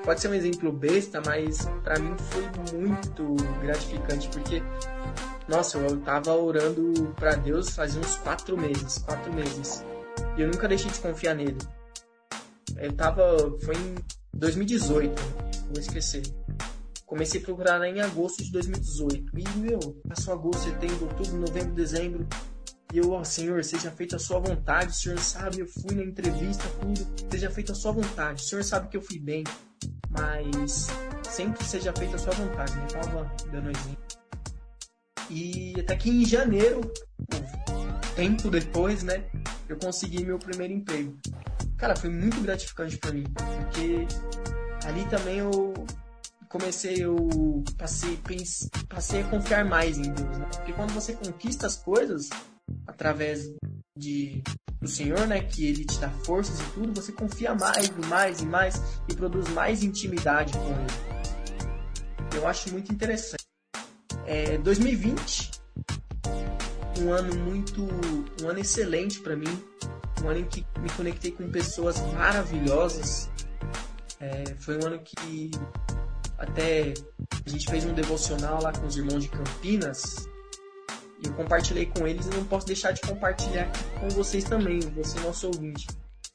[0.03, 2.43] Pode ser um exemplo besta, mas para mim foi
[2.77, 4.61] muito gratificante, porque
[5.49, 9.83] nossa, eu tava orando para Deus fazia uns quatro meses, quatro meses.
[10.37, 11.57] E eu nunca deixei de confiar nele.
[12.77, 13.57] Eu tava.
[13.61, 13.95] Foi em
[14.33, 15.21] 2018,
[15.71, 16.21] vou esquecer.
[17.03, 19.39] Comecei a procurar em agosto de 2018.
[19.39, 22.27] E, meu, passou agosto, setembro, outubro, novembro, dezembro.
[22.93, 24.91] E eu, ó, Senhor, seja feita a sua vontade.
[24.91, 27.29] O Senhor sabe, eu fui na entrevista, tudo.
[27.29, 28.41] Seja feita a sua vontade.
[28.41, 29.43] O Senhor sabe que eu fui bem.
[30.09, 30.87] Mas
[31.29, 32.75] sempre seja feita a sua vontade.
[32.75, 32.87] Né?
[32.87, 34.03] Tava dando exemplo.
[35.29, 36.81] E até que em janeiro,
[38.15, 39.25] tempo depois, né?
[39.67, 41.15] Eu consegui meu primeiro emprego
[41.79, 44.05] cara, foi muito gratificante para mim, porque
[44.85, 45.73] ali também eu
[46.49, 48.19] comecei, eu passei,
[48.89, 50.45] passei a confiar mais em Deus, né?
[50.53, 52.29] Porque quando você conquista as coisas
[52.87, 53.49] através
[53.97, 54.41] de
[54.81, 58.41] do Senhor, né, que ele te dá forças e tudo, você confia mais e mais
[58.41, 62.37] e mais e produz mais intimidade com ele.
[62.37, 63.43] Eu acho muito interessante.
[64.25, 65.51] É, 2020,
[67.01, 67.85] um ano muito,
[68.41, 69.49] um ano excelente para mim
[70.23, 73.29] um ano em que me conectei com pessoas maravilhosas.
[74.19, 75.51] É, foi um ano que
[76.37, 76.93] até
[77.45, 80.28] a gente fez um devocional lá com os irmãos de Campinas
[81.23, 85.47] eu compartilhei com eles e não posso deixar de compartilhar com vocês também, você nosso
[85.47, 85.87] ouvinte,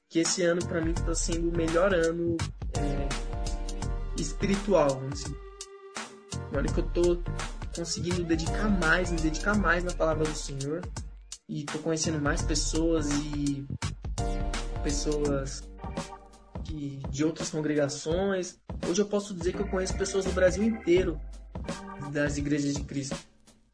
[0.09, 2.37] que esse ano para mim está sendo o melhor ano
[2.77, 3.09] é,
[4.20, 5.25] espiritual, vamos
[6.59, 7.18] ano que eu tô
[7.75, 10.83] conseguindo dedicar mais, me dedicar mais na palavra do Senhor
[11.49, 13.66] e tô conhecendo mais pessoas e
[14.83, 15.68] pessoas
[16.64, 18.59] que, de outras congregações.
[18.88, 21.20] Hoje eu posso dizer que eu conheço pessoas do Brasil inteiro
[22.12, 23.16] das igrejas de Cristo.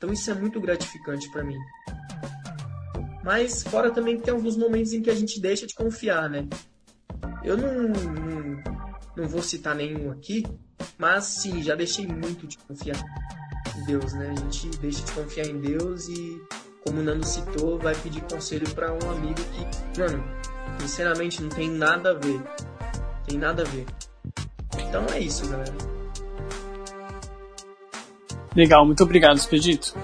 [0.01, 1.59] Então isso é muito gratificante para mim.
[3.23, 6.49] Mas fora também tem alguns momentos em que a gente deixa de confiar, né?
[7.45, 8.63] Eu não, não,
[9.15, 10.43] não vou citar nenhum aqui,
[10.97, 12.97] mas sim, já deixei muito de confiar
[13.77, 14.31] em Deus, né?
[14.31, 16.41] A gente deixa de confiar em Deus e
[16.83, 20.25] como o Nando citou, vai pedir conselho para um amigo que, mano,
[20.81, 22.41] sinceramente não tem nada a ver.
[23.29, 23.85] Tem nada a ver.
[24.79, 26.00] Então é isso, galera.
[28.55, 29.95] Legal, muito obrigado, Expedito.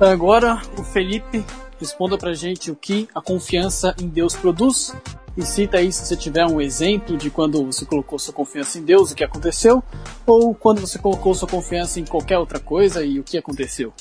[0.00, 1.44] Agora o Felipe
[1.78, 4.94] responda pra gente o que a confiança em Deus produz.
[5.36, 8.82] E cita aí se você tiver um exemplo de quando você colocou sua confiança em
[8.82, 9.84] Deus, o que aconteceu,
[10.24, 13.92] ou quando você colocou sua confiança em qualquer outra coisa e o que aconteceu.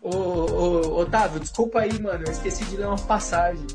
[0.00, 2.24] Ô, ô, Otávio, desculpa aí, mano.
[2.24, 3.66] Eu esqueci de ler uma passagem.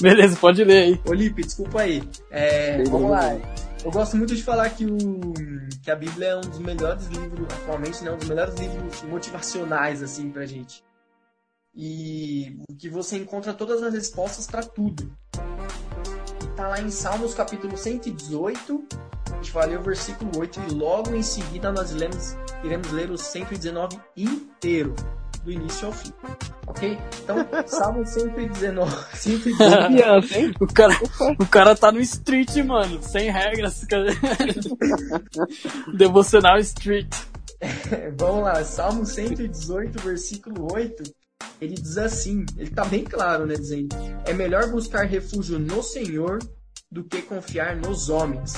[0.00, 1.00] Beleza, pode ler aí.
[1.04, 2.02] Olipe, desculpa aí.
[2.30, 3.36] É, vamos lá.
[3.84, 4.98] Eu gosto muito de falar que, o,
[5.82, 8.10] que a Bíblia é um dos melhores livros, atualmente, né?
[8.10, 10.82] Um dos melhores livros motivacionais, assim, pra gente.
[11.74, 15.14] E que você encontra todas as respostas para tudo.
[16.56, 18.86] tá lá em Salmos capítulo 118.
[19.30, 21.92] A gente vai ler o versículo 8 e logo em seguida nós
[22.64, 24.94] iremos ler o 119 inteiro,
[25.46, 26.12] do início ao fim.
[26.66, 26.98] Ok?
[27.22, 28.92] Então, Salmo 119.
[29.14, 30.94] 119 o, cara,
[31.38, 33.86] o cara tá no street, mano, sem regras.
[35.94, 37.14] Devocional street.
[38.18, 41.04] Vamos lá, Salmo 118, versículo 8
[41.60, 43.94] ele diz assim, ele tá bem claro, né, dizendo:
[44.26, 46.38] é melhor buscar refúgio no Senhor
[46.90, 48.54] do que confiar nos homens.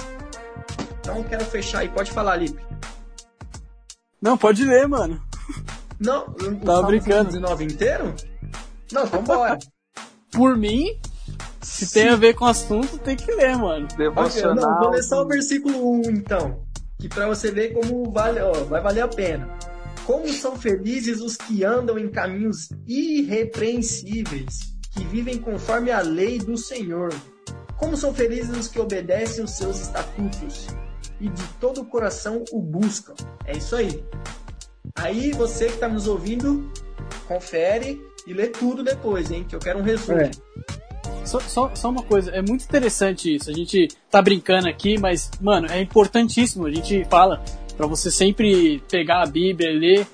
[1.01, 2.61] Então quero fechar aí, pode falar, Lipe.
[4.21, 5.21] Não, pode ler, mano.
[6.01, 7.27] Não, o Tava brincando.
[7.27, 8.15] 19 inteiro?
[8.93, 9.59] Não, vambora.
[10.31, 10.99] Por mim,
[11.61, 12.01] se Sim.
[12.01, 13.89] tem a ver com o assunto, tem que ler, mano.
[13.97, 14.55] Devocional.
[14.55, 16.63] Não, vou ler só o versículo 1, então.
[16.99, 19.49] Que pra você ver como vale, ó, vai valer a pena.
[20.05, 26.57] Como são felizes os que andam em caminhos irrepreensíveis, que vivem conforme a lei do
[26.57, 27.13] Senhor.
[27.77, 30.69] Como são felizes os que obedecem os seus estatutos
[31.21, 33.15] e de todo o coração o buscam.
[33.45, 34.05] É isso aí.
[34.99, 36.71] Aí você que está nos ouvindo,
[37.27, 39.45] confere e lê tudo depois, hein?
[39.49, 40.19] Que eu quero um resumo.
[40.19, 40.31] É.
[41.25, 43.51] Só, só, só, uma coisa, é muito interessante isso.
[43.51, 46.67] A gente tá brincando aqui, mas, mano, é importantíssimo.
[46.67, 47.43] A gente fala
[47.77, 50.07] para você sempre pegar a Bíblia e ler.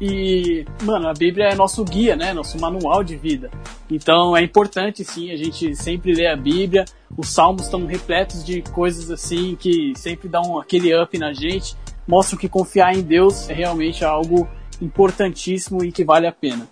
[0.00, 2.32] E, mano, a Bíblia é nosso guia, né?
[2.32, 3.50] Nosso manual de vida.
[3.90, 6.84] Então é importante sim a gente sempre ler a Bíblia.
[7.16, 11.74] Os salmos estão repletos de coisas assim que sempre dão aquele up na gente,
[12.08, 14.48] mostram que confiar em Deus é realmente algo
[14.80, 16.66] importantíssimo e que vale a pena.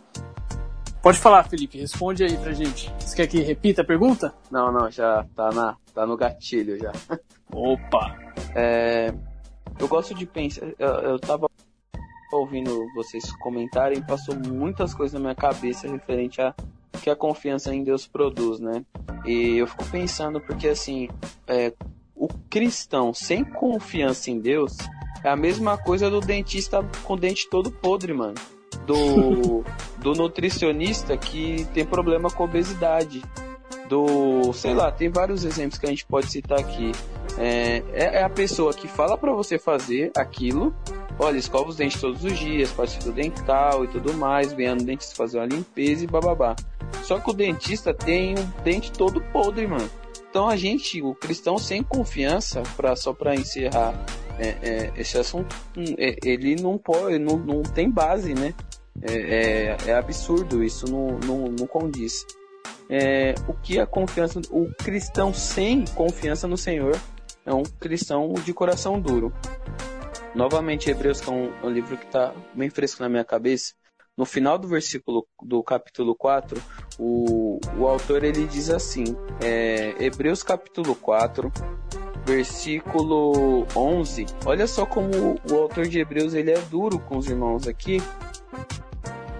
[1.02, 2.92] Pode falar, Felipe, responde aí pra gente.
[2.98, 4.34] Você quer que repita a pergunta?
[4.50, 6.90] Não, não, já tá, na, tá no gatilho já.
[7.52, 8.16] Opa!
[8.54, 9.14] É,
[9.78, 10.66] eu gosto de pensar.
[10.78, 11.48] Eu, eu tava
[12.32, 16.52] ouvindo vocês comentarem, passou muitas coisas na minha cabeça referente a
[17.00, 18.84] que a confiança em Deus produz, né?
[19.24, 21.08] E eu fico pensando porque assim,
[21.46, 21.72] é,
[22.16, 24.76] o cristão sem confiança em Deus
[25.26, 28.34] é a mesma coisa do dentista com o dente todo podre, mano.
[28.86, 29.64] Do,
[29.98, 33.22] do nutricionista que tem problema com obesidade.
[33.88, 36.92] Do, sei lá, tem vários exemplos que a gente pode citar aqui.
[37.36, 40.72] É, é, é a pessoa que fala para você fazer aquilo.
[41.18, 44.84] Olha, escova os dentes todos os dias, faz fio dental e tudo mais, venha no
[44.84, 46.54] dentista fazer uma limpeza e bababá.
[47.02, 49.90] Só que o dentista tem um dente todo podre, mano.
[50.30, 53.94] Então a gente, o cristão sem confiança, pra, só para encerrar
[54.38, 58.54] é, é, esse assunto, hum, é, ele não pode, não, não tem base, né?
[59.02, 62.24] É, é, é absurdo, isso não, não, não condiz.
[62.88, 66.98] É, o que a confiança, o cristão sem confiança no Senhor
[67.44, 69.32] é um cristão de coração duro.
[70.34, 73.74] Novamente, Hebreus, que é um, um livro que está bem fresco na minha cabeça.
[74.16, 76.60] No final do versículo do capítulo 4,
[76.98, 79.04] o, o autor ele diz assim:
[79.42, 81.52] é, Hebreus capítulo 4,
[82.26, 84.26] versículo 11.
[84.44, 88.02] Olha só como o autor de Hebreus ele é duro com os irmãos aqui.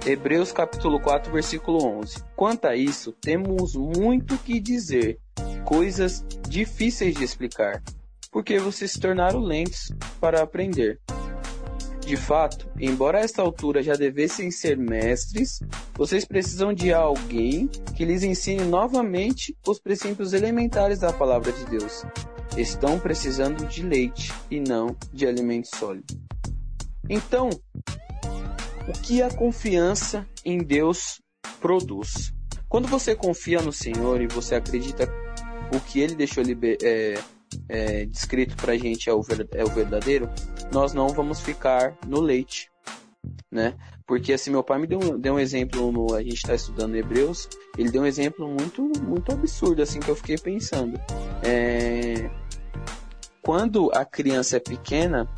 [0.07, 2.22] Hebreus capítulo 4, versículo 11.
[2.37, 5.18] Quanto a isso, temos muito que dizer,
[5.64, 7.83] coisas difíceis de explicar,
[8.31, 11.01] porque vocês se tornaram lentos para aprender.
[12.07, 15.59] De fato, embora a esta altura já devessem ser mestres,
[15.92, 22.05] vocês precisam de alguém que lhes ensine novamente os princípios elementares da palavra de Deus.
[22.56, 26.18] Estão precisando de leite e não de alimento sólido.
[27.08, 27.50] Então,
[28.88, 31.20] o que a confiança em Deus
[31.60, 32.32] produz?
[32.68, 35.08] Quando você confia no Senhor e você acredita
[35.74, 36.42] o que ele deixou
[36.82, 37.14] é,
[37.68, 39.20] é, descrito para a gente é o,
[39.52, 40.28] é o verdadeiro,
[40.72, 42.70] nós não vamos ficar no leite,
[43.50, 43.74] né?
[44.06, 47.48] Porque assim, meu pai me deu, deu um exemplo, no, a gente está estudando Hebreus,
[47.76, 50.98] ele deu um exemplo muito, muito absurdo, assim, que eu fiquei pensando.
[51.42, 52.30] É,
[53.46, 55.28] quando a criança é pequena,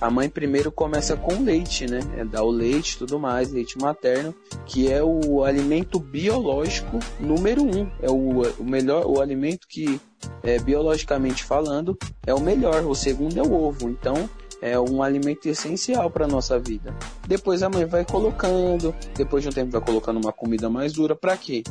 [0.00, 2.00] a mãe primeiro começa com leite, né?
[2.16, 7.86] É, dá o leite tudo mais, leite materno, que é o alimento biológico número um.
[8.00, 10.00] É o, o melhor, o alimento que,
[10.42, 12.82] é, biologicamente falando, é o melhor.
[12.86, 13.90] O segundo é o ovo.
[13.90, 14.14] Então,
[14.62, 16.96] é um alimento essencial para nossa vida.
[17.28, 21.14] Depois a mãe vai colocando, depois de um tempo vai colocando uma comida mais dura.
[21.14, 21.62] Para quê?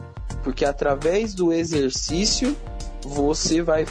[0.44, 2.56] Porque através do exercício
[3.04, 3.86] você vai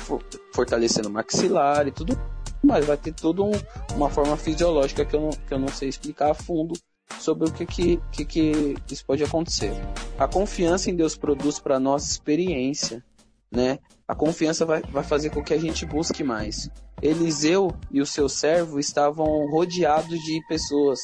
[0.52, 2.18] fortalecendo o maxilar e tudo
[2.62, 3.52] mas vai ter toda um,
[3.94, 6.74] uma forma fisiológica que eu, não, que eu não sei explicar a fundo
[7.18, 9.72] sobre o que, que, que, que isso pode acontecer.
[10.18, 13.02] A confiança em Deus produz para nós experiência,
[13.50, 13.78] né?
[14.06, 16.70] A confiança vai, vai fazer com que a gente busque mais.
[17.00, 21.00] Eliseu e o seu servo estavam rodeados de pessoas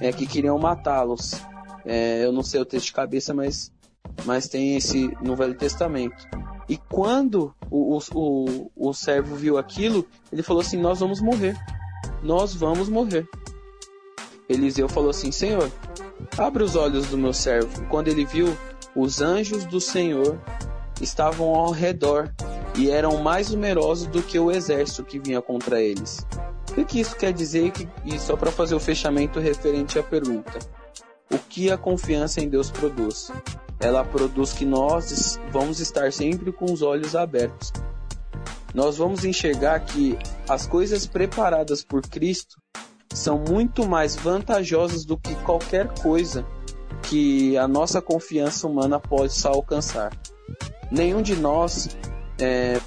[0.00, 1.40] é, que queriam matá-los.
[1.84, 3.72] É, eu não sei o texto de cabeça, mas,
[4.24, 6.26] mas tem esse no Velho Testamento.
[6.68, 11.56] E quando o, o, o servo viu aquilo, ele falou assim: Nós vamos morrer.
[12.22, 13.26] Nós vamos morrer.
[14.48, 15.70] Eliseu falou assim: Senhor,
[16.36, 17.86] abre os olhos do meu servo.
[17.86, 18.56] Quando ele viu,
[18.94, 20.38] os anjos do Senhor
[21.00, 22.32] estavam ao redor
[22.76, 26.26] e eram mais numerosos do que o exército que vinha contra eles.
[26.76, 27.72] O que isso quer dizer?
[28.04, 30.58] E só para fazer o fechamento referente à pergunta:
[31.30, 33.32] o que a confiança em Deus produz?
[33.80, 37.72] Ela produz que nós vamos estar sempre com os olhos abertos.
[38.74, 40.18] Nós vamos enxergar que
[40.48, 42.60] as coisas preparadas por Cristo
[43.12, 46.46] são muito mais vantajosas do que qualquer coisa
[47.08, 50.12] que a nossa confiança humana possa alcançar.
[50.90, 51.96] Nenhum de nós
[52.40, 52.80] é,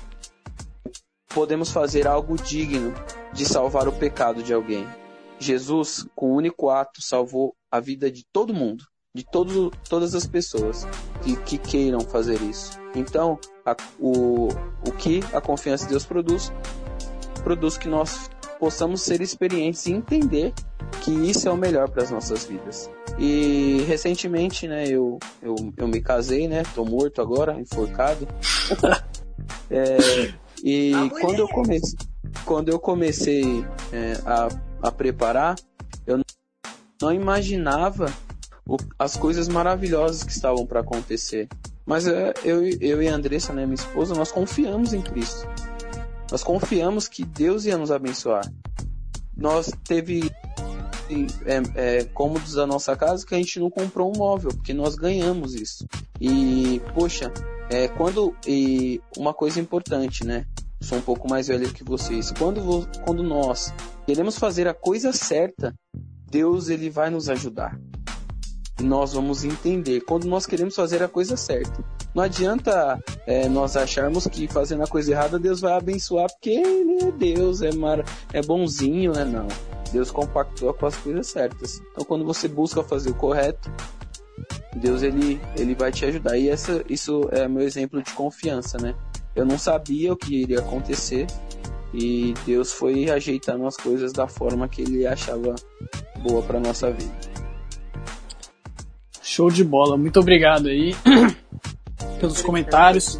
[1.33, 2.93] podemos fazer algo digno
[3.33, 4.87] de salvar o pecado de alguém.
[5.39, 10.25] Jesus, com um único ato, salvou a vida de todo mundo de todo, todas as
[10.25, 10.87] pessoas
[11.21, 12.79] que, que queiram fazer isso.
[12.95, 14.47] Então, a, o,
[14.87, 16.51] o que a confiança em Deus produz,
[17.43, 20.53] produz que nós possamos ser experientes e entender
[21.03, 22.89] que isso é o melhor para as nossas vidas.
[23.17, 28.27] E recentemente, né, eu, eu, eu me casei, né, tô morto agora, enforcado.
[29.69, 29.97] é,
[30.63, 31.97] e quando eu comecei,
[32.45, 34.47] quando eu comecei é, a,
[34.87, 35.55] a preparar,
[36.05, 36.21] eu
[37.01, 38.13] não imaginava
[38.71, 41.49] o, as coisas maravilhosas que estavam para acontecer.
[41.85, 45.45] Mas é, eu, eu e a Andressa, né, minha esposa, nós confiamos em Cristo.
[46.31, 48.49] Nós confiamos que Deus ia nos abençoar.
[49.35, 50.31] Nós teve
[51.45, 54.95] é, é, cômodos da nossa casa que a gente não comprou um móvel, porque nós
[54.95, 55.85] ganhamos isso.
[56.21, 57.33] E, poxa,
[57.69, 58.33] é, quando.
[58.47, 60.45] E uma coisa importante, né?
[60.79, 62.31] Sou um pouco mais velho que vocês.
[62.31, 63.73] Quando, quando nós
[64.05, 65.75] queremos fazer a coisa certa,
[66.29, 67.77] Deus ele vai nos ajudar
[68.81, 71.83] nós vamos entender quando nós queremos fazer a coisa certa.
[72.13, 77.03] Não adianta é, nós acharmos que fazendo a coisa errada Deus vai abençoar porque ele
[77.03, 78.03] é Deus, é, mar...
[78.33, 79.23] é bonzinho, né?
[79.23, 79.47] Não.
[79.91, 81.81] Deus compactua com as coisas certas.
[81.91, 83.71] Então quando você busca fazer o correto,
[84.75, 86.37] Deus ele, ele vai te ajudar.
[86.37, 88.95] E essa, isso é meu exemplo de confiança, né?
[89.35, 91.27] Eu não sabia o que iria acontecer
[91.93, 95.55] e Deus foi ajeitando as coisas da forma que ele achava
[96.21, 97.30] boa para nossa vida.
[99.31, 99.95] Show de bola.
[99.95, 100.93] Muito obrigado aí
[102.19, 103.17] pelos comentários.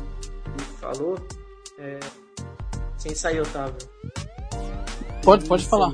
[0.78, 1.18] Falou.
[1.80, 2.00] É...
[2.98, 3.78] Sem sair, Otávio.
[5.24, 5.94] Pode, pode falar.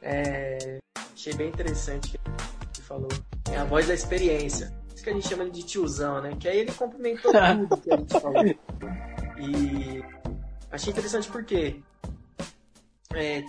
[0.00, 0.78] É...
[1.12, 3.08] Achei bem interessante o que falou.
[3.50, 4.72] É a voz da experiência.
[4.94, 6.36] Isso que a gente chama de tiozão, né?
[6.38, 7.32] Que aí ele complementou
[7.68, 8.44] tudo que a gente falou.
[9.40, 10.04] E
[10.70, 11.80] achei interessante porque
[13.12, 13.42] é...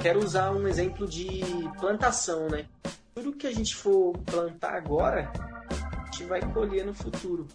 [0.00, 1.42] quero usar um exemplo de
[1.78, 2.64] plantação, né?
[3.18, 5.28] Tudo que a gente for plantar agora,
[5.92, 7.48] a gente vai colher no futuro.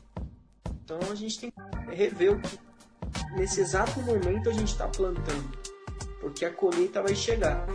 [0.84, 2.60] Então a gente tem que rever o que
[3.38, 5.58] nesse exato momento a gente está plantando,
[6.20, 7.66] porque a colheita vai chegar.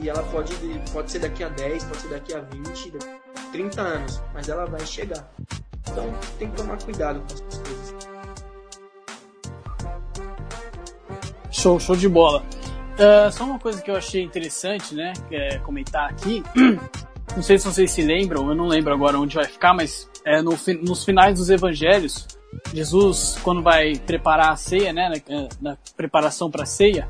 [0.00, 0.54] E ela pode,
[0.94, 2.92] pode ser daqui a 10, pode ser daqui a 20,
[3.52, 5.30] 30 anos, mas ela vai chegar.
[5.90, 7.94] Então tem que tomar cuidado com essas coisas.
[11.50, 12.42] Show, show de bola.
[12.96, 16.42] Uh, só uma coisa que eu achei interessante, né, é comentar aqui.
[17.36, 20.40] Não sei se vocês se lembram, eu não lembro agora onde vai ficar, mas é
[20.40, 22.26] no, nos finais dos evangelhos,
[22.72, 27.08] Jesus, quando vai preparar a ceia, né, na, na preparação para a ceia,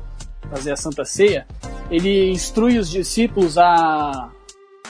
[0.49, 1.47] fazer a Santa Ceia,
[1.89, 4.29] ele instrui os discípulos a,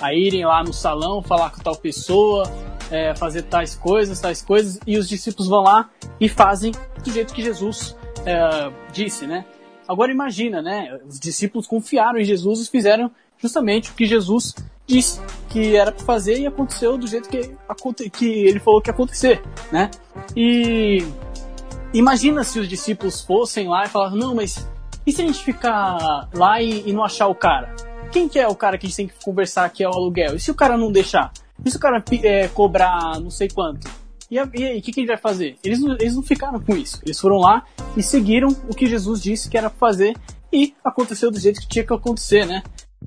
[0.01, 2.43] a irem lá no salão, falar com tal pessoa,
[2.89, 5.89] é, fazer tais coisas, tais coisas, e os discípulos vão lá
[6.19, 6.71] e fazem
[7.03, 7.95] do jeito que Jesus
[8.25, 9.45] é, disse, né?
[9.87, 10.99] Agora imagina, né?
[11.07, 14.53] Os discípulos confiaram em Jesus e fizeram justamente o que Jesus
[14.85, 17.51] disse que era para fazer e aconteceu do jeito que,
[18.09, 19.91] que ele falou que ia acontecer, né?
[20.35, 21.05] E
[21.93, 24.67] imagina se os discípulos fossem lá e falassem, não, mas
[25.05, 27.73] e se a gente ficar lá e, e, não achar o cara?
[28.11, 30.35] Quem que é o cara que a gente tem que conversar que é o aluguel?
[30.35, 31.31] E se o cara não deixar?
[31.63, 33.89] E se o cara é, cobrar não sei quanto?
[34.29, 35.57] E, o que, que ele vai fazer?
[35.63, 36.99] Eles eles não ficaram com isso.
[37.05, 37.65] Eles foram lá
[37.95, 40.15] e seguiram o que Jesus disse que era para fazer
[40.51, 42.63] e aconteceu do jeito que tinha que acontecer, né?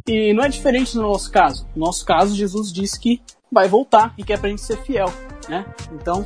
[0.07, 1.67] E não é diferente no nosso caso.
[1.75, 3.21] No nosso caso, Jesus disse que
[3.53, 5.13] vai voltar e quer pra gente ser fiel,
[5.49, 5.67] né?
[5.93, 6.25] Então,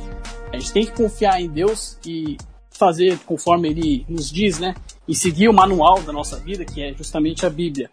[0.51, 2.37] a gente tem que confiar em Deus e
[2.69, 4.75] fazer conforme ele nos diz, né?
[5.07, 7.89] E seguir o manual da nossa vida, que é justamente a Bíblia.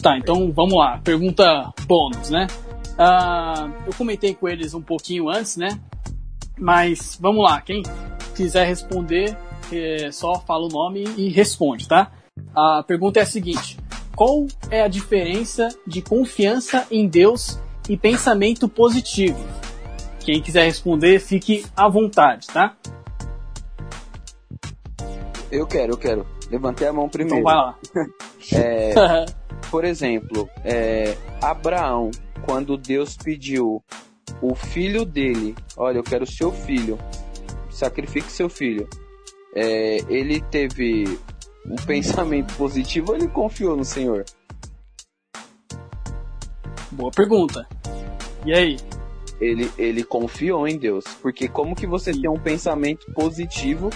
[0.00, 1.00] Tá, então vamos lá.
[1.02, 2.46] Pergunta bônus, né?
[2.98, 5.80] Uh, eu comentei com eles um pouquinho antes, né?
[6.58, 7.82] Mas vamos lá, quem
[8.34, 9.36] quiser responder,
[9.72, 12.10] é, só fala o nome e responde, tá?
[12.54, 13.78] A pergunta é a seguinte:
[14.14, 19.44] qual é a diferença de confiança em Deus e pensamento positivo?
[20.20, 22.76] Quem quiser responder, fique à vontade, tá?
[25.50, 26.26] Eu quero, eu quero.
[26.50, 27.40] Levantei a mão primeiro.
[27.40, 27.78] Então vai lá.
[28.54, 28.94] É,
[29.72, 32.12] por exemplo, é, Abraão,
[32.46, 33.82] quando Deus pediu
[34.40, 36.96] o filho dele, olha, eu quero seu filho,
[37.68, 38.88] sacrifique seu filho.
[39.54, 41.18] É, ele teve
[41.66, 44.24] um pensamento positivo ou ele confiou no Senhor?
[46.92, 47.66] Boa pergunta.
[48.44, 48.76] E aí?
[49.40, 51.04] Ele, ele confiou em Deus.
[51.20, 53.90] Porque como que você tem um pensamento positivo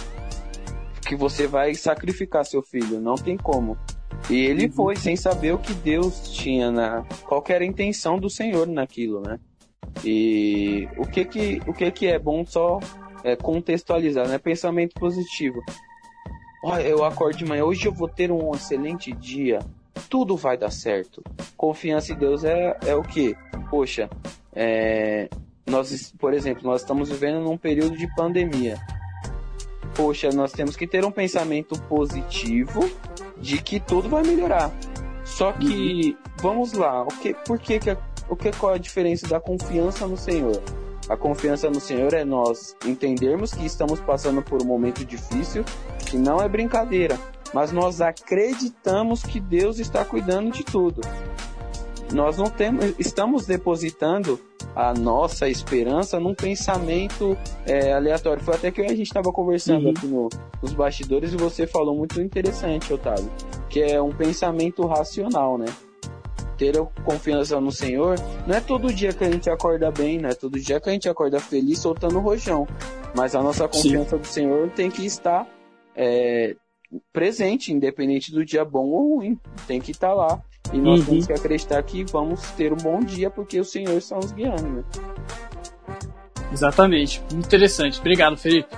[1.06, 3.00] que você vai sacrificar seu filho?
[3.00, 3.78] Não tem como.
[4.28, 4.72] E ele Uhum.
[4.72, 9.20] foi sem saber o que Deus tinha na qual era a intenção do Senhor naquilo,
[9.20, 9.38] né?
[10.04, 12.78] E o que que o que que é bom só
[13.24, 14.38] é, contextualizar, né?
[14.38, 15.60] Pensamento positivo.
[16.62, 19.60] Olha, eu acordo de manhã, hoje eu vou ter um excelente dia,
[20.08, 21.22] tudo vai dar certo.
[21.56, 23.34] Confiança em Deus é, é o que?
[23.70, 24.10] Poxa,
[24.52, 25.28] é,
[25.66, 28.78] nós, por exemplo, nós estamos vivendo num período de pandemia.
[29.94, 32.90] Poxa, nós temos que ter um pensamento positivo
[33.40, 34.70] de que tudo vai melhorar.
[35.24, 37.96] Só que, vamos lá, o que, por que, que a-
[38.28, 40.60] o que qual é a diferença da confiança no Senhor?
[41.08, 45.64] A confiança no Senhor é nós entendermos que estamos passando por um momento difícil,
[46.06, 47.18] que não é brincadeira,
[47.52, 51.00] mas nós acreditamos que Deus está cuidando de tudo.
[52.12, 54.40] Nós não temos, estamos depositando
[54.74, 57.36] a nossa esperança num pensamento
[57.66, 58.42] é, aleatório.
[58.42, 59.90] Foi até que a gente estava conversando Uhum.
[59.90, 60.28] aqui no,
[60.62, 63.30] nos bastidores e você falou muito interessante, Otávio,
[63.68, 65.66] que é um pensamento racional, né?
[66.56, 70.34] Ter confiança no Senhor não é todo dia que a gente acorda bem, não é
[70.34, 72.66] todo dia que a gente acorda feliz soltando rojão,
[73.16, 75.48] mas a nossa confiança do Senhor tem que estar
[75.96, 76.54] é,
[77.12, 80.42] presente, independente do dia bom ou ruim, tem que estar lá.
[80.72, 81.06] E nós Uhum.
[81.06, 84.68] temos que acreditar que vamos ter um bom dia porque o Senhor está nos guiando,
[84.68, 84.84] né?
[86.52, 87.20] Exatamente.
[87.32, 87.98] Muito interessante.
[88.00, 88.68] Obrigado, Felipe.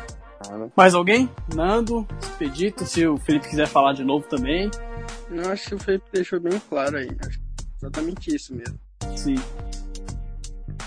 [0.48, 1.28] Ah, Mais alguém?
[1.54, 4.70] Nando, Expedito, se o Felipe quiser falar de novo também.
[5.30, 7.08] Eu acho que o Felipe deixou bem claro aí.
[7.26, 8.78] Acho que é exatamente isso mesmo.
[9.16, 9.36] Sim.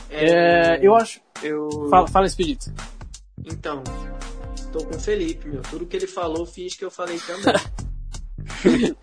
[0.10, 1.20] É, eu acho.
[1.44, 1.70] Eu...
[1.90, 2.72] Fala, fala Expedito.
[3.46, 3.84] Então,
[4.72, 5.62] tô com o Felipe, meu.
[5.64, 7.56] Tudo que ele falou, fiz que eu falei também.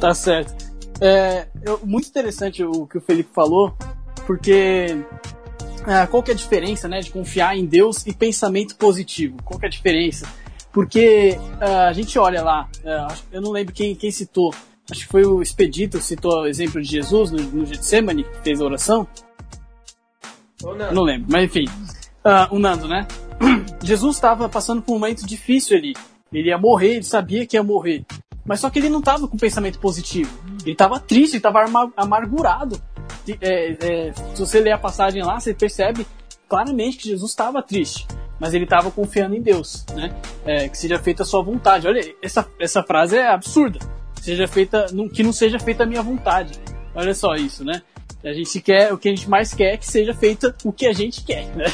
[0.00, 0.75] Tá certo.
[1.00, 3.76] É, eu- muito interessante o que o Felipe falou,
[4.26, 4.96] porque
[5.86, 9.36] ah, qual que é a diferença, né, de confiar em Deus e pensamento positivo?
[9.44, 10.26] Qual que é a diferença?
[10.72, 14.54] Porque ah, a gente olha lá, ah, acho- eu não lembro quem, quem citou,
[14.90, 18.60] acho que foi o Expedito, citou o exemplo de Jesus no, no Getsemane, que fez
[18.60, 19.06] a oração,
[20.92, 21.66] não lembro, mas enfim.
[22.24, 23.06] Ah, o Nando, né?
[23.84, 25.94] Jesus estava passando por um momento difícil ali.
[26.32, 28.04] Ele ia morrer, ele sabia que ia morrer.
[28.46, 30.30] Mas só que ele não estava com pensamento positivo.
[30.62, 31.64] Ele estava triste, ele estava
[31.96, 32.80] amargurado.
[33.40, 36.06] É, é, se você ler a passagem lá, você percebe
[36.48, 38.06] claramente que Jesus estava triste.
[38.38, 40.14] Mas ele estava confiando em Deus, né?
[40.44, 41.88] É, que seja feita a sua vontade.
[41.88, 43.78] Olha, essa, essa frase é absurda.
[44.20, 46.58] Seja feita, que não seja feita a minha vontade.
[46.94, 47.82] Olha só isso, né?
[48.24, 50.86] A gente quer, o que a gente mais quer é que seja feita o que
[50.86, 51.66] a gente quer, né?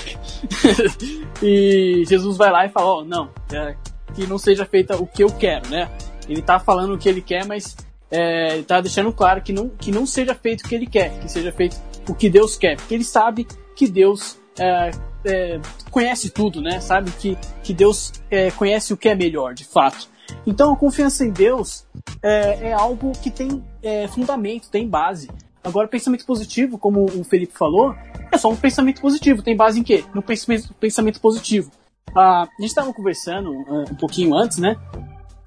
[1.42, 3.74] e Jesus vai lá e fala, ó, não, é,
[4.14, 5.88] que não seja feita o que eu quero, né?
[6.28, 7.76] Ele tá falando o que ele quer, mas
[8.10, 11.18] é, ele tá deixando claro que não, que não seja feito o que ele quer,
[11.20, 11.76] que seja feito
[12.08, 14.90] o que Deus quer, porque ele sabe que Deus é,
[15.24, 15.60] é,
[15.90, 16.80] conhece tudo, né?
[16.80, 20.08] Sabe que, que Deus é, conhece o que é melhor, de fato.
[20.46, 21.86] Então a confiança em Deus
[22.22, 25.28] é, é algo que tem é, fundamento, tem base.
[25.64, 27.94] Agora, pensamento positivo, como o Felipe falou,
[28.32, 29.42] é só um pensamento positivo.
[29.42, 30.04] Tem base em quê?
[30.12, 31.70] No pensamento, pensamento positivo.
[32.16, 34.76] Ah, a gente estava conversando ah, um pouquinho antes, né?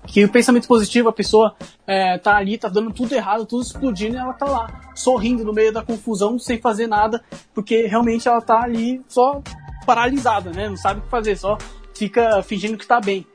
[0.07, 4.15] Que o pensamento positivo, a pessoa é, tá ali, tá dando tudo errado, tudo explodindo,
[4.15, 8.41] e ela tá lá, sorrindo no meio da confusão, sem fazer nada, porque realmente ela
[8.41, 9.41] tá ali só
[9.85, 10.69] paralisada, né?
[10.69, 11.57] Não sabe o que fazer, só
[11.93, 13.25] fica fingindo que tá bem.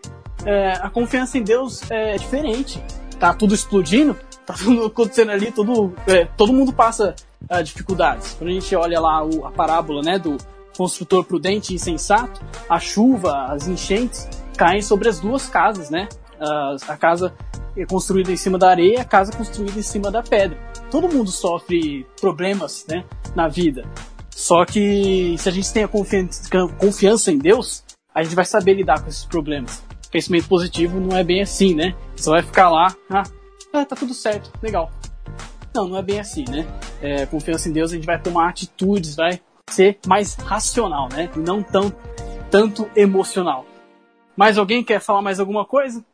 [0.45, 2.83] É, a confiança em Deus é diferente.
[3.19, 4.17] Tá tudo explodindo,
[4.47, 7.15] tá tudo acontecendo ali, tudo, é, todo mundo passa
[7.49, 8.35] ah, dificuldades.
[8.39, 10.37] Quando a gente olha lá o- a parábola, né, do
[10.77, 16.09] construtor prudente e insensato, a chuva, as enchentes caem sobre as duas casas, né?
[16.41, 17.35] A casa
[17.77, 20.59] é construída em cima da areia a casa construída em cima da pedra.
[20.91, 23.85] Todo mundo sofre problemas, né, na vida.
[24.31, 27.85] Só que se a gente tem a confiança, em Deus,
[28.15, 29.83] a gente vai saber lidar com esses problemas.
[30.11, 31.95] Pensamento positivo não é bem assim, né?
[32.17, 33.23] Você vai ficar lá, ah,
[33.73, 34.91] ah, tá tudo certo, legal.
[35.75, 36.67] Não, não é bem assim, né?
[37.01, 41.31] É, confiança em Deus, a gente vai tomar atitudes, vai ser mais racional, né?
[41.37, 41.93] Não tão,
[42.51, 43.65] tanto emocional.
[44.37, 46.05] Mais alguém quer falar mais alguma coisa?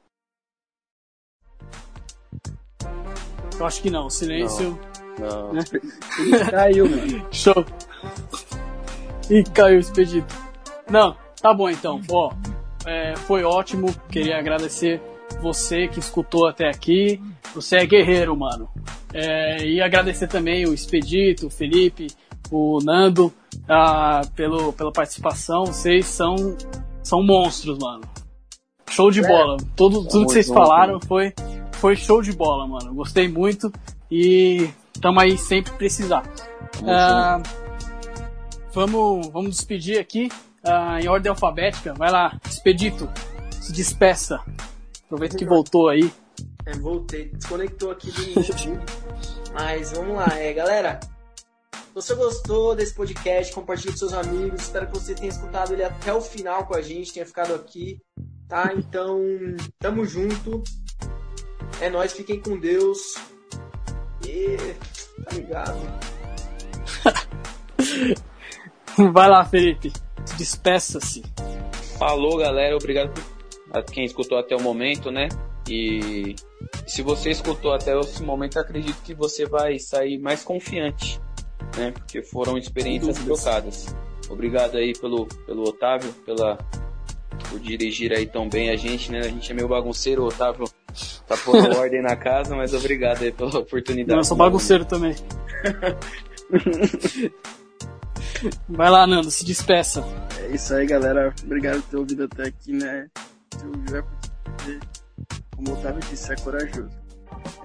[3.59, 4.09] Eu acho que não.
[4.11, 4.79] Silêncio.
[5.19, 5.53] Não.
[5.53, 5.63] Né?
[6.19, 7.27] Ele caiu, mano.
[7.33, 7.65] Show.
[9.31, 10.35] e caiu o expedito.
[10.91, 12.01] Não, tá bom então.
[12.11, 12.33] Ó,
[12.87, 13.95] é, foi ótimo.
[14.11, 15.01] Queria agradecer
[15.41, 17.21] você que escutou até aqui.
[17.55, 18.69] Você é guerreiro, mano.
[19.13, 22.09] É, e agradecer também o Expedito, o Felipe,
[22.51, 23.33] o Nando
[23.69, 25.67] ah, pelo, pela participação.
[25.67, 26.37] Vocês são,
[27.03, 28.03] são monstros, mano.
[28.91, 29.27] Show de é.
[29.27, 29.57] bola.
[29.75, 31.33] Tudo, tudo que vocês falaram foi,
[31.77, 32.95] foi show de bola, mano.
[32.95, 33.73] Gostei muito
[34.11, 34.69] e
[35.01, 36.23] tamo aí sempre precisar.
[36.87, 37.43] Ah,
[38.73, 40.29] vamos, vamos despedir aqui
[40.65, 41.95] ah, em ordem alfabética.
[41.95, 43.09] Vai lá, Expedito,
[43.61, 44.41] se despeça.
[45.05, 46.13] Aproveita que voltou aí.
[46.65, 47.29] É, voltei.
[47.29, 48.81] Desconectou aqui do YouTube.
[49.55, 51.01] Mas vamos lá, é, galera.
[51.73, 54.63] Se você gostou desse podcast, compartilhe com seus amigos.
[54.63, 57.99] Espero que você tenha escutado ele até o final com a gente, tenha ficado aqui.
[58.49, 58.73] Tá?
[58.77, 59.19] Então,
[59.79, 60.63] tamo junto.
[61.81, 63.17] É nóis, fiquem com Deus.
[64.27, 64.57] E.
[65.25, 65.79] Tá ligado?
[69.13, 69.93] Vai lá, Felipe.
[70.39, 71.23] Despeça-se.
[71.99, 72.77] Falou, galera.
[72.77, 73.13] Obrigado
[73.73, 75.29] a quem escutou até o momento, né?
[75.69, 76.35] E
[76.87, 81.21] se você escutou até esse momento, acredito que você vai sair mais confiante,
[81.77, 81.91] né?
[81.91, 83.95] Porque foram experiências trocadas.
[84.31, 86.57] Obrigado aí pelo, pelo Otávio, pela,
[87.51, 89.21] por dirigir aí tão bem a gente, né?
[89.21, 90.65] A gente é meio bagunceiro, o Otávio
[91.27, 94.11] tá pondo ordem na casa, mas obrigado aí pela oportunidade.
[94.11, 95.15] Não, eu sou bagunceiro também.
[98.69, 100.05] Vai lá, Nando, se despeça.
[100.41, 101.35] É isso aí, galera.
[101.45, 103.09] Obrigado por ter ouvido até aqui, né?
[103.57, 104.05] Se ouviu, é
[105.57, 106.91] como o Otávio disse, é corajoso.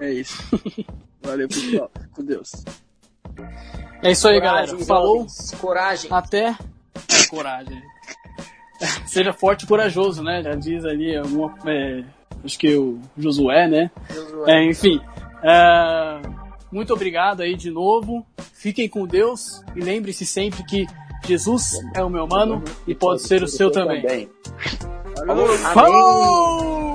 [0.00, 0.42] É isso.
[1.22, 1.90] Valeu, pessoal.
[2.14, 2.50] Com Deus.
[4.02, 4.86] É isso aí, Coragem, galera.
[4.86, 5.26] Falou.
[5.60, 6.10] Coragem.
[6.12, 6.56] Até.
[7.28, 7.82] Coragem.
[9.06, 10.42] Seja forte e corajoso, né?
[10.42, 11.54] Já diz ali alguma.
[11.66, 12.02] É,
[12.44, 13.90] acho que o Josué, né?
[14.10, 14.52] Josué.
[14.52, 15.00] É, enfim.
[15.42, 16.20] É,
[16.70, 18.26] muito obrigado aí de novo.
[18.52, 20.86] Fiquem com Deus e lembre-se sempre que
[21.24, 24.28] Jesus é o meu mano e pode ser o seu também.
[25.26, 25.48] Falou!
[25.58, 26.92] Falou!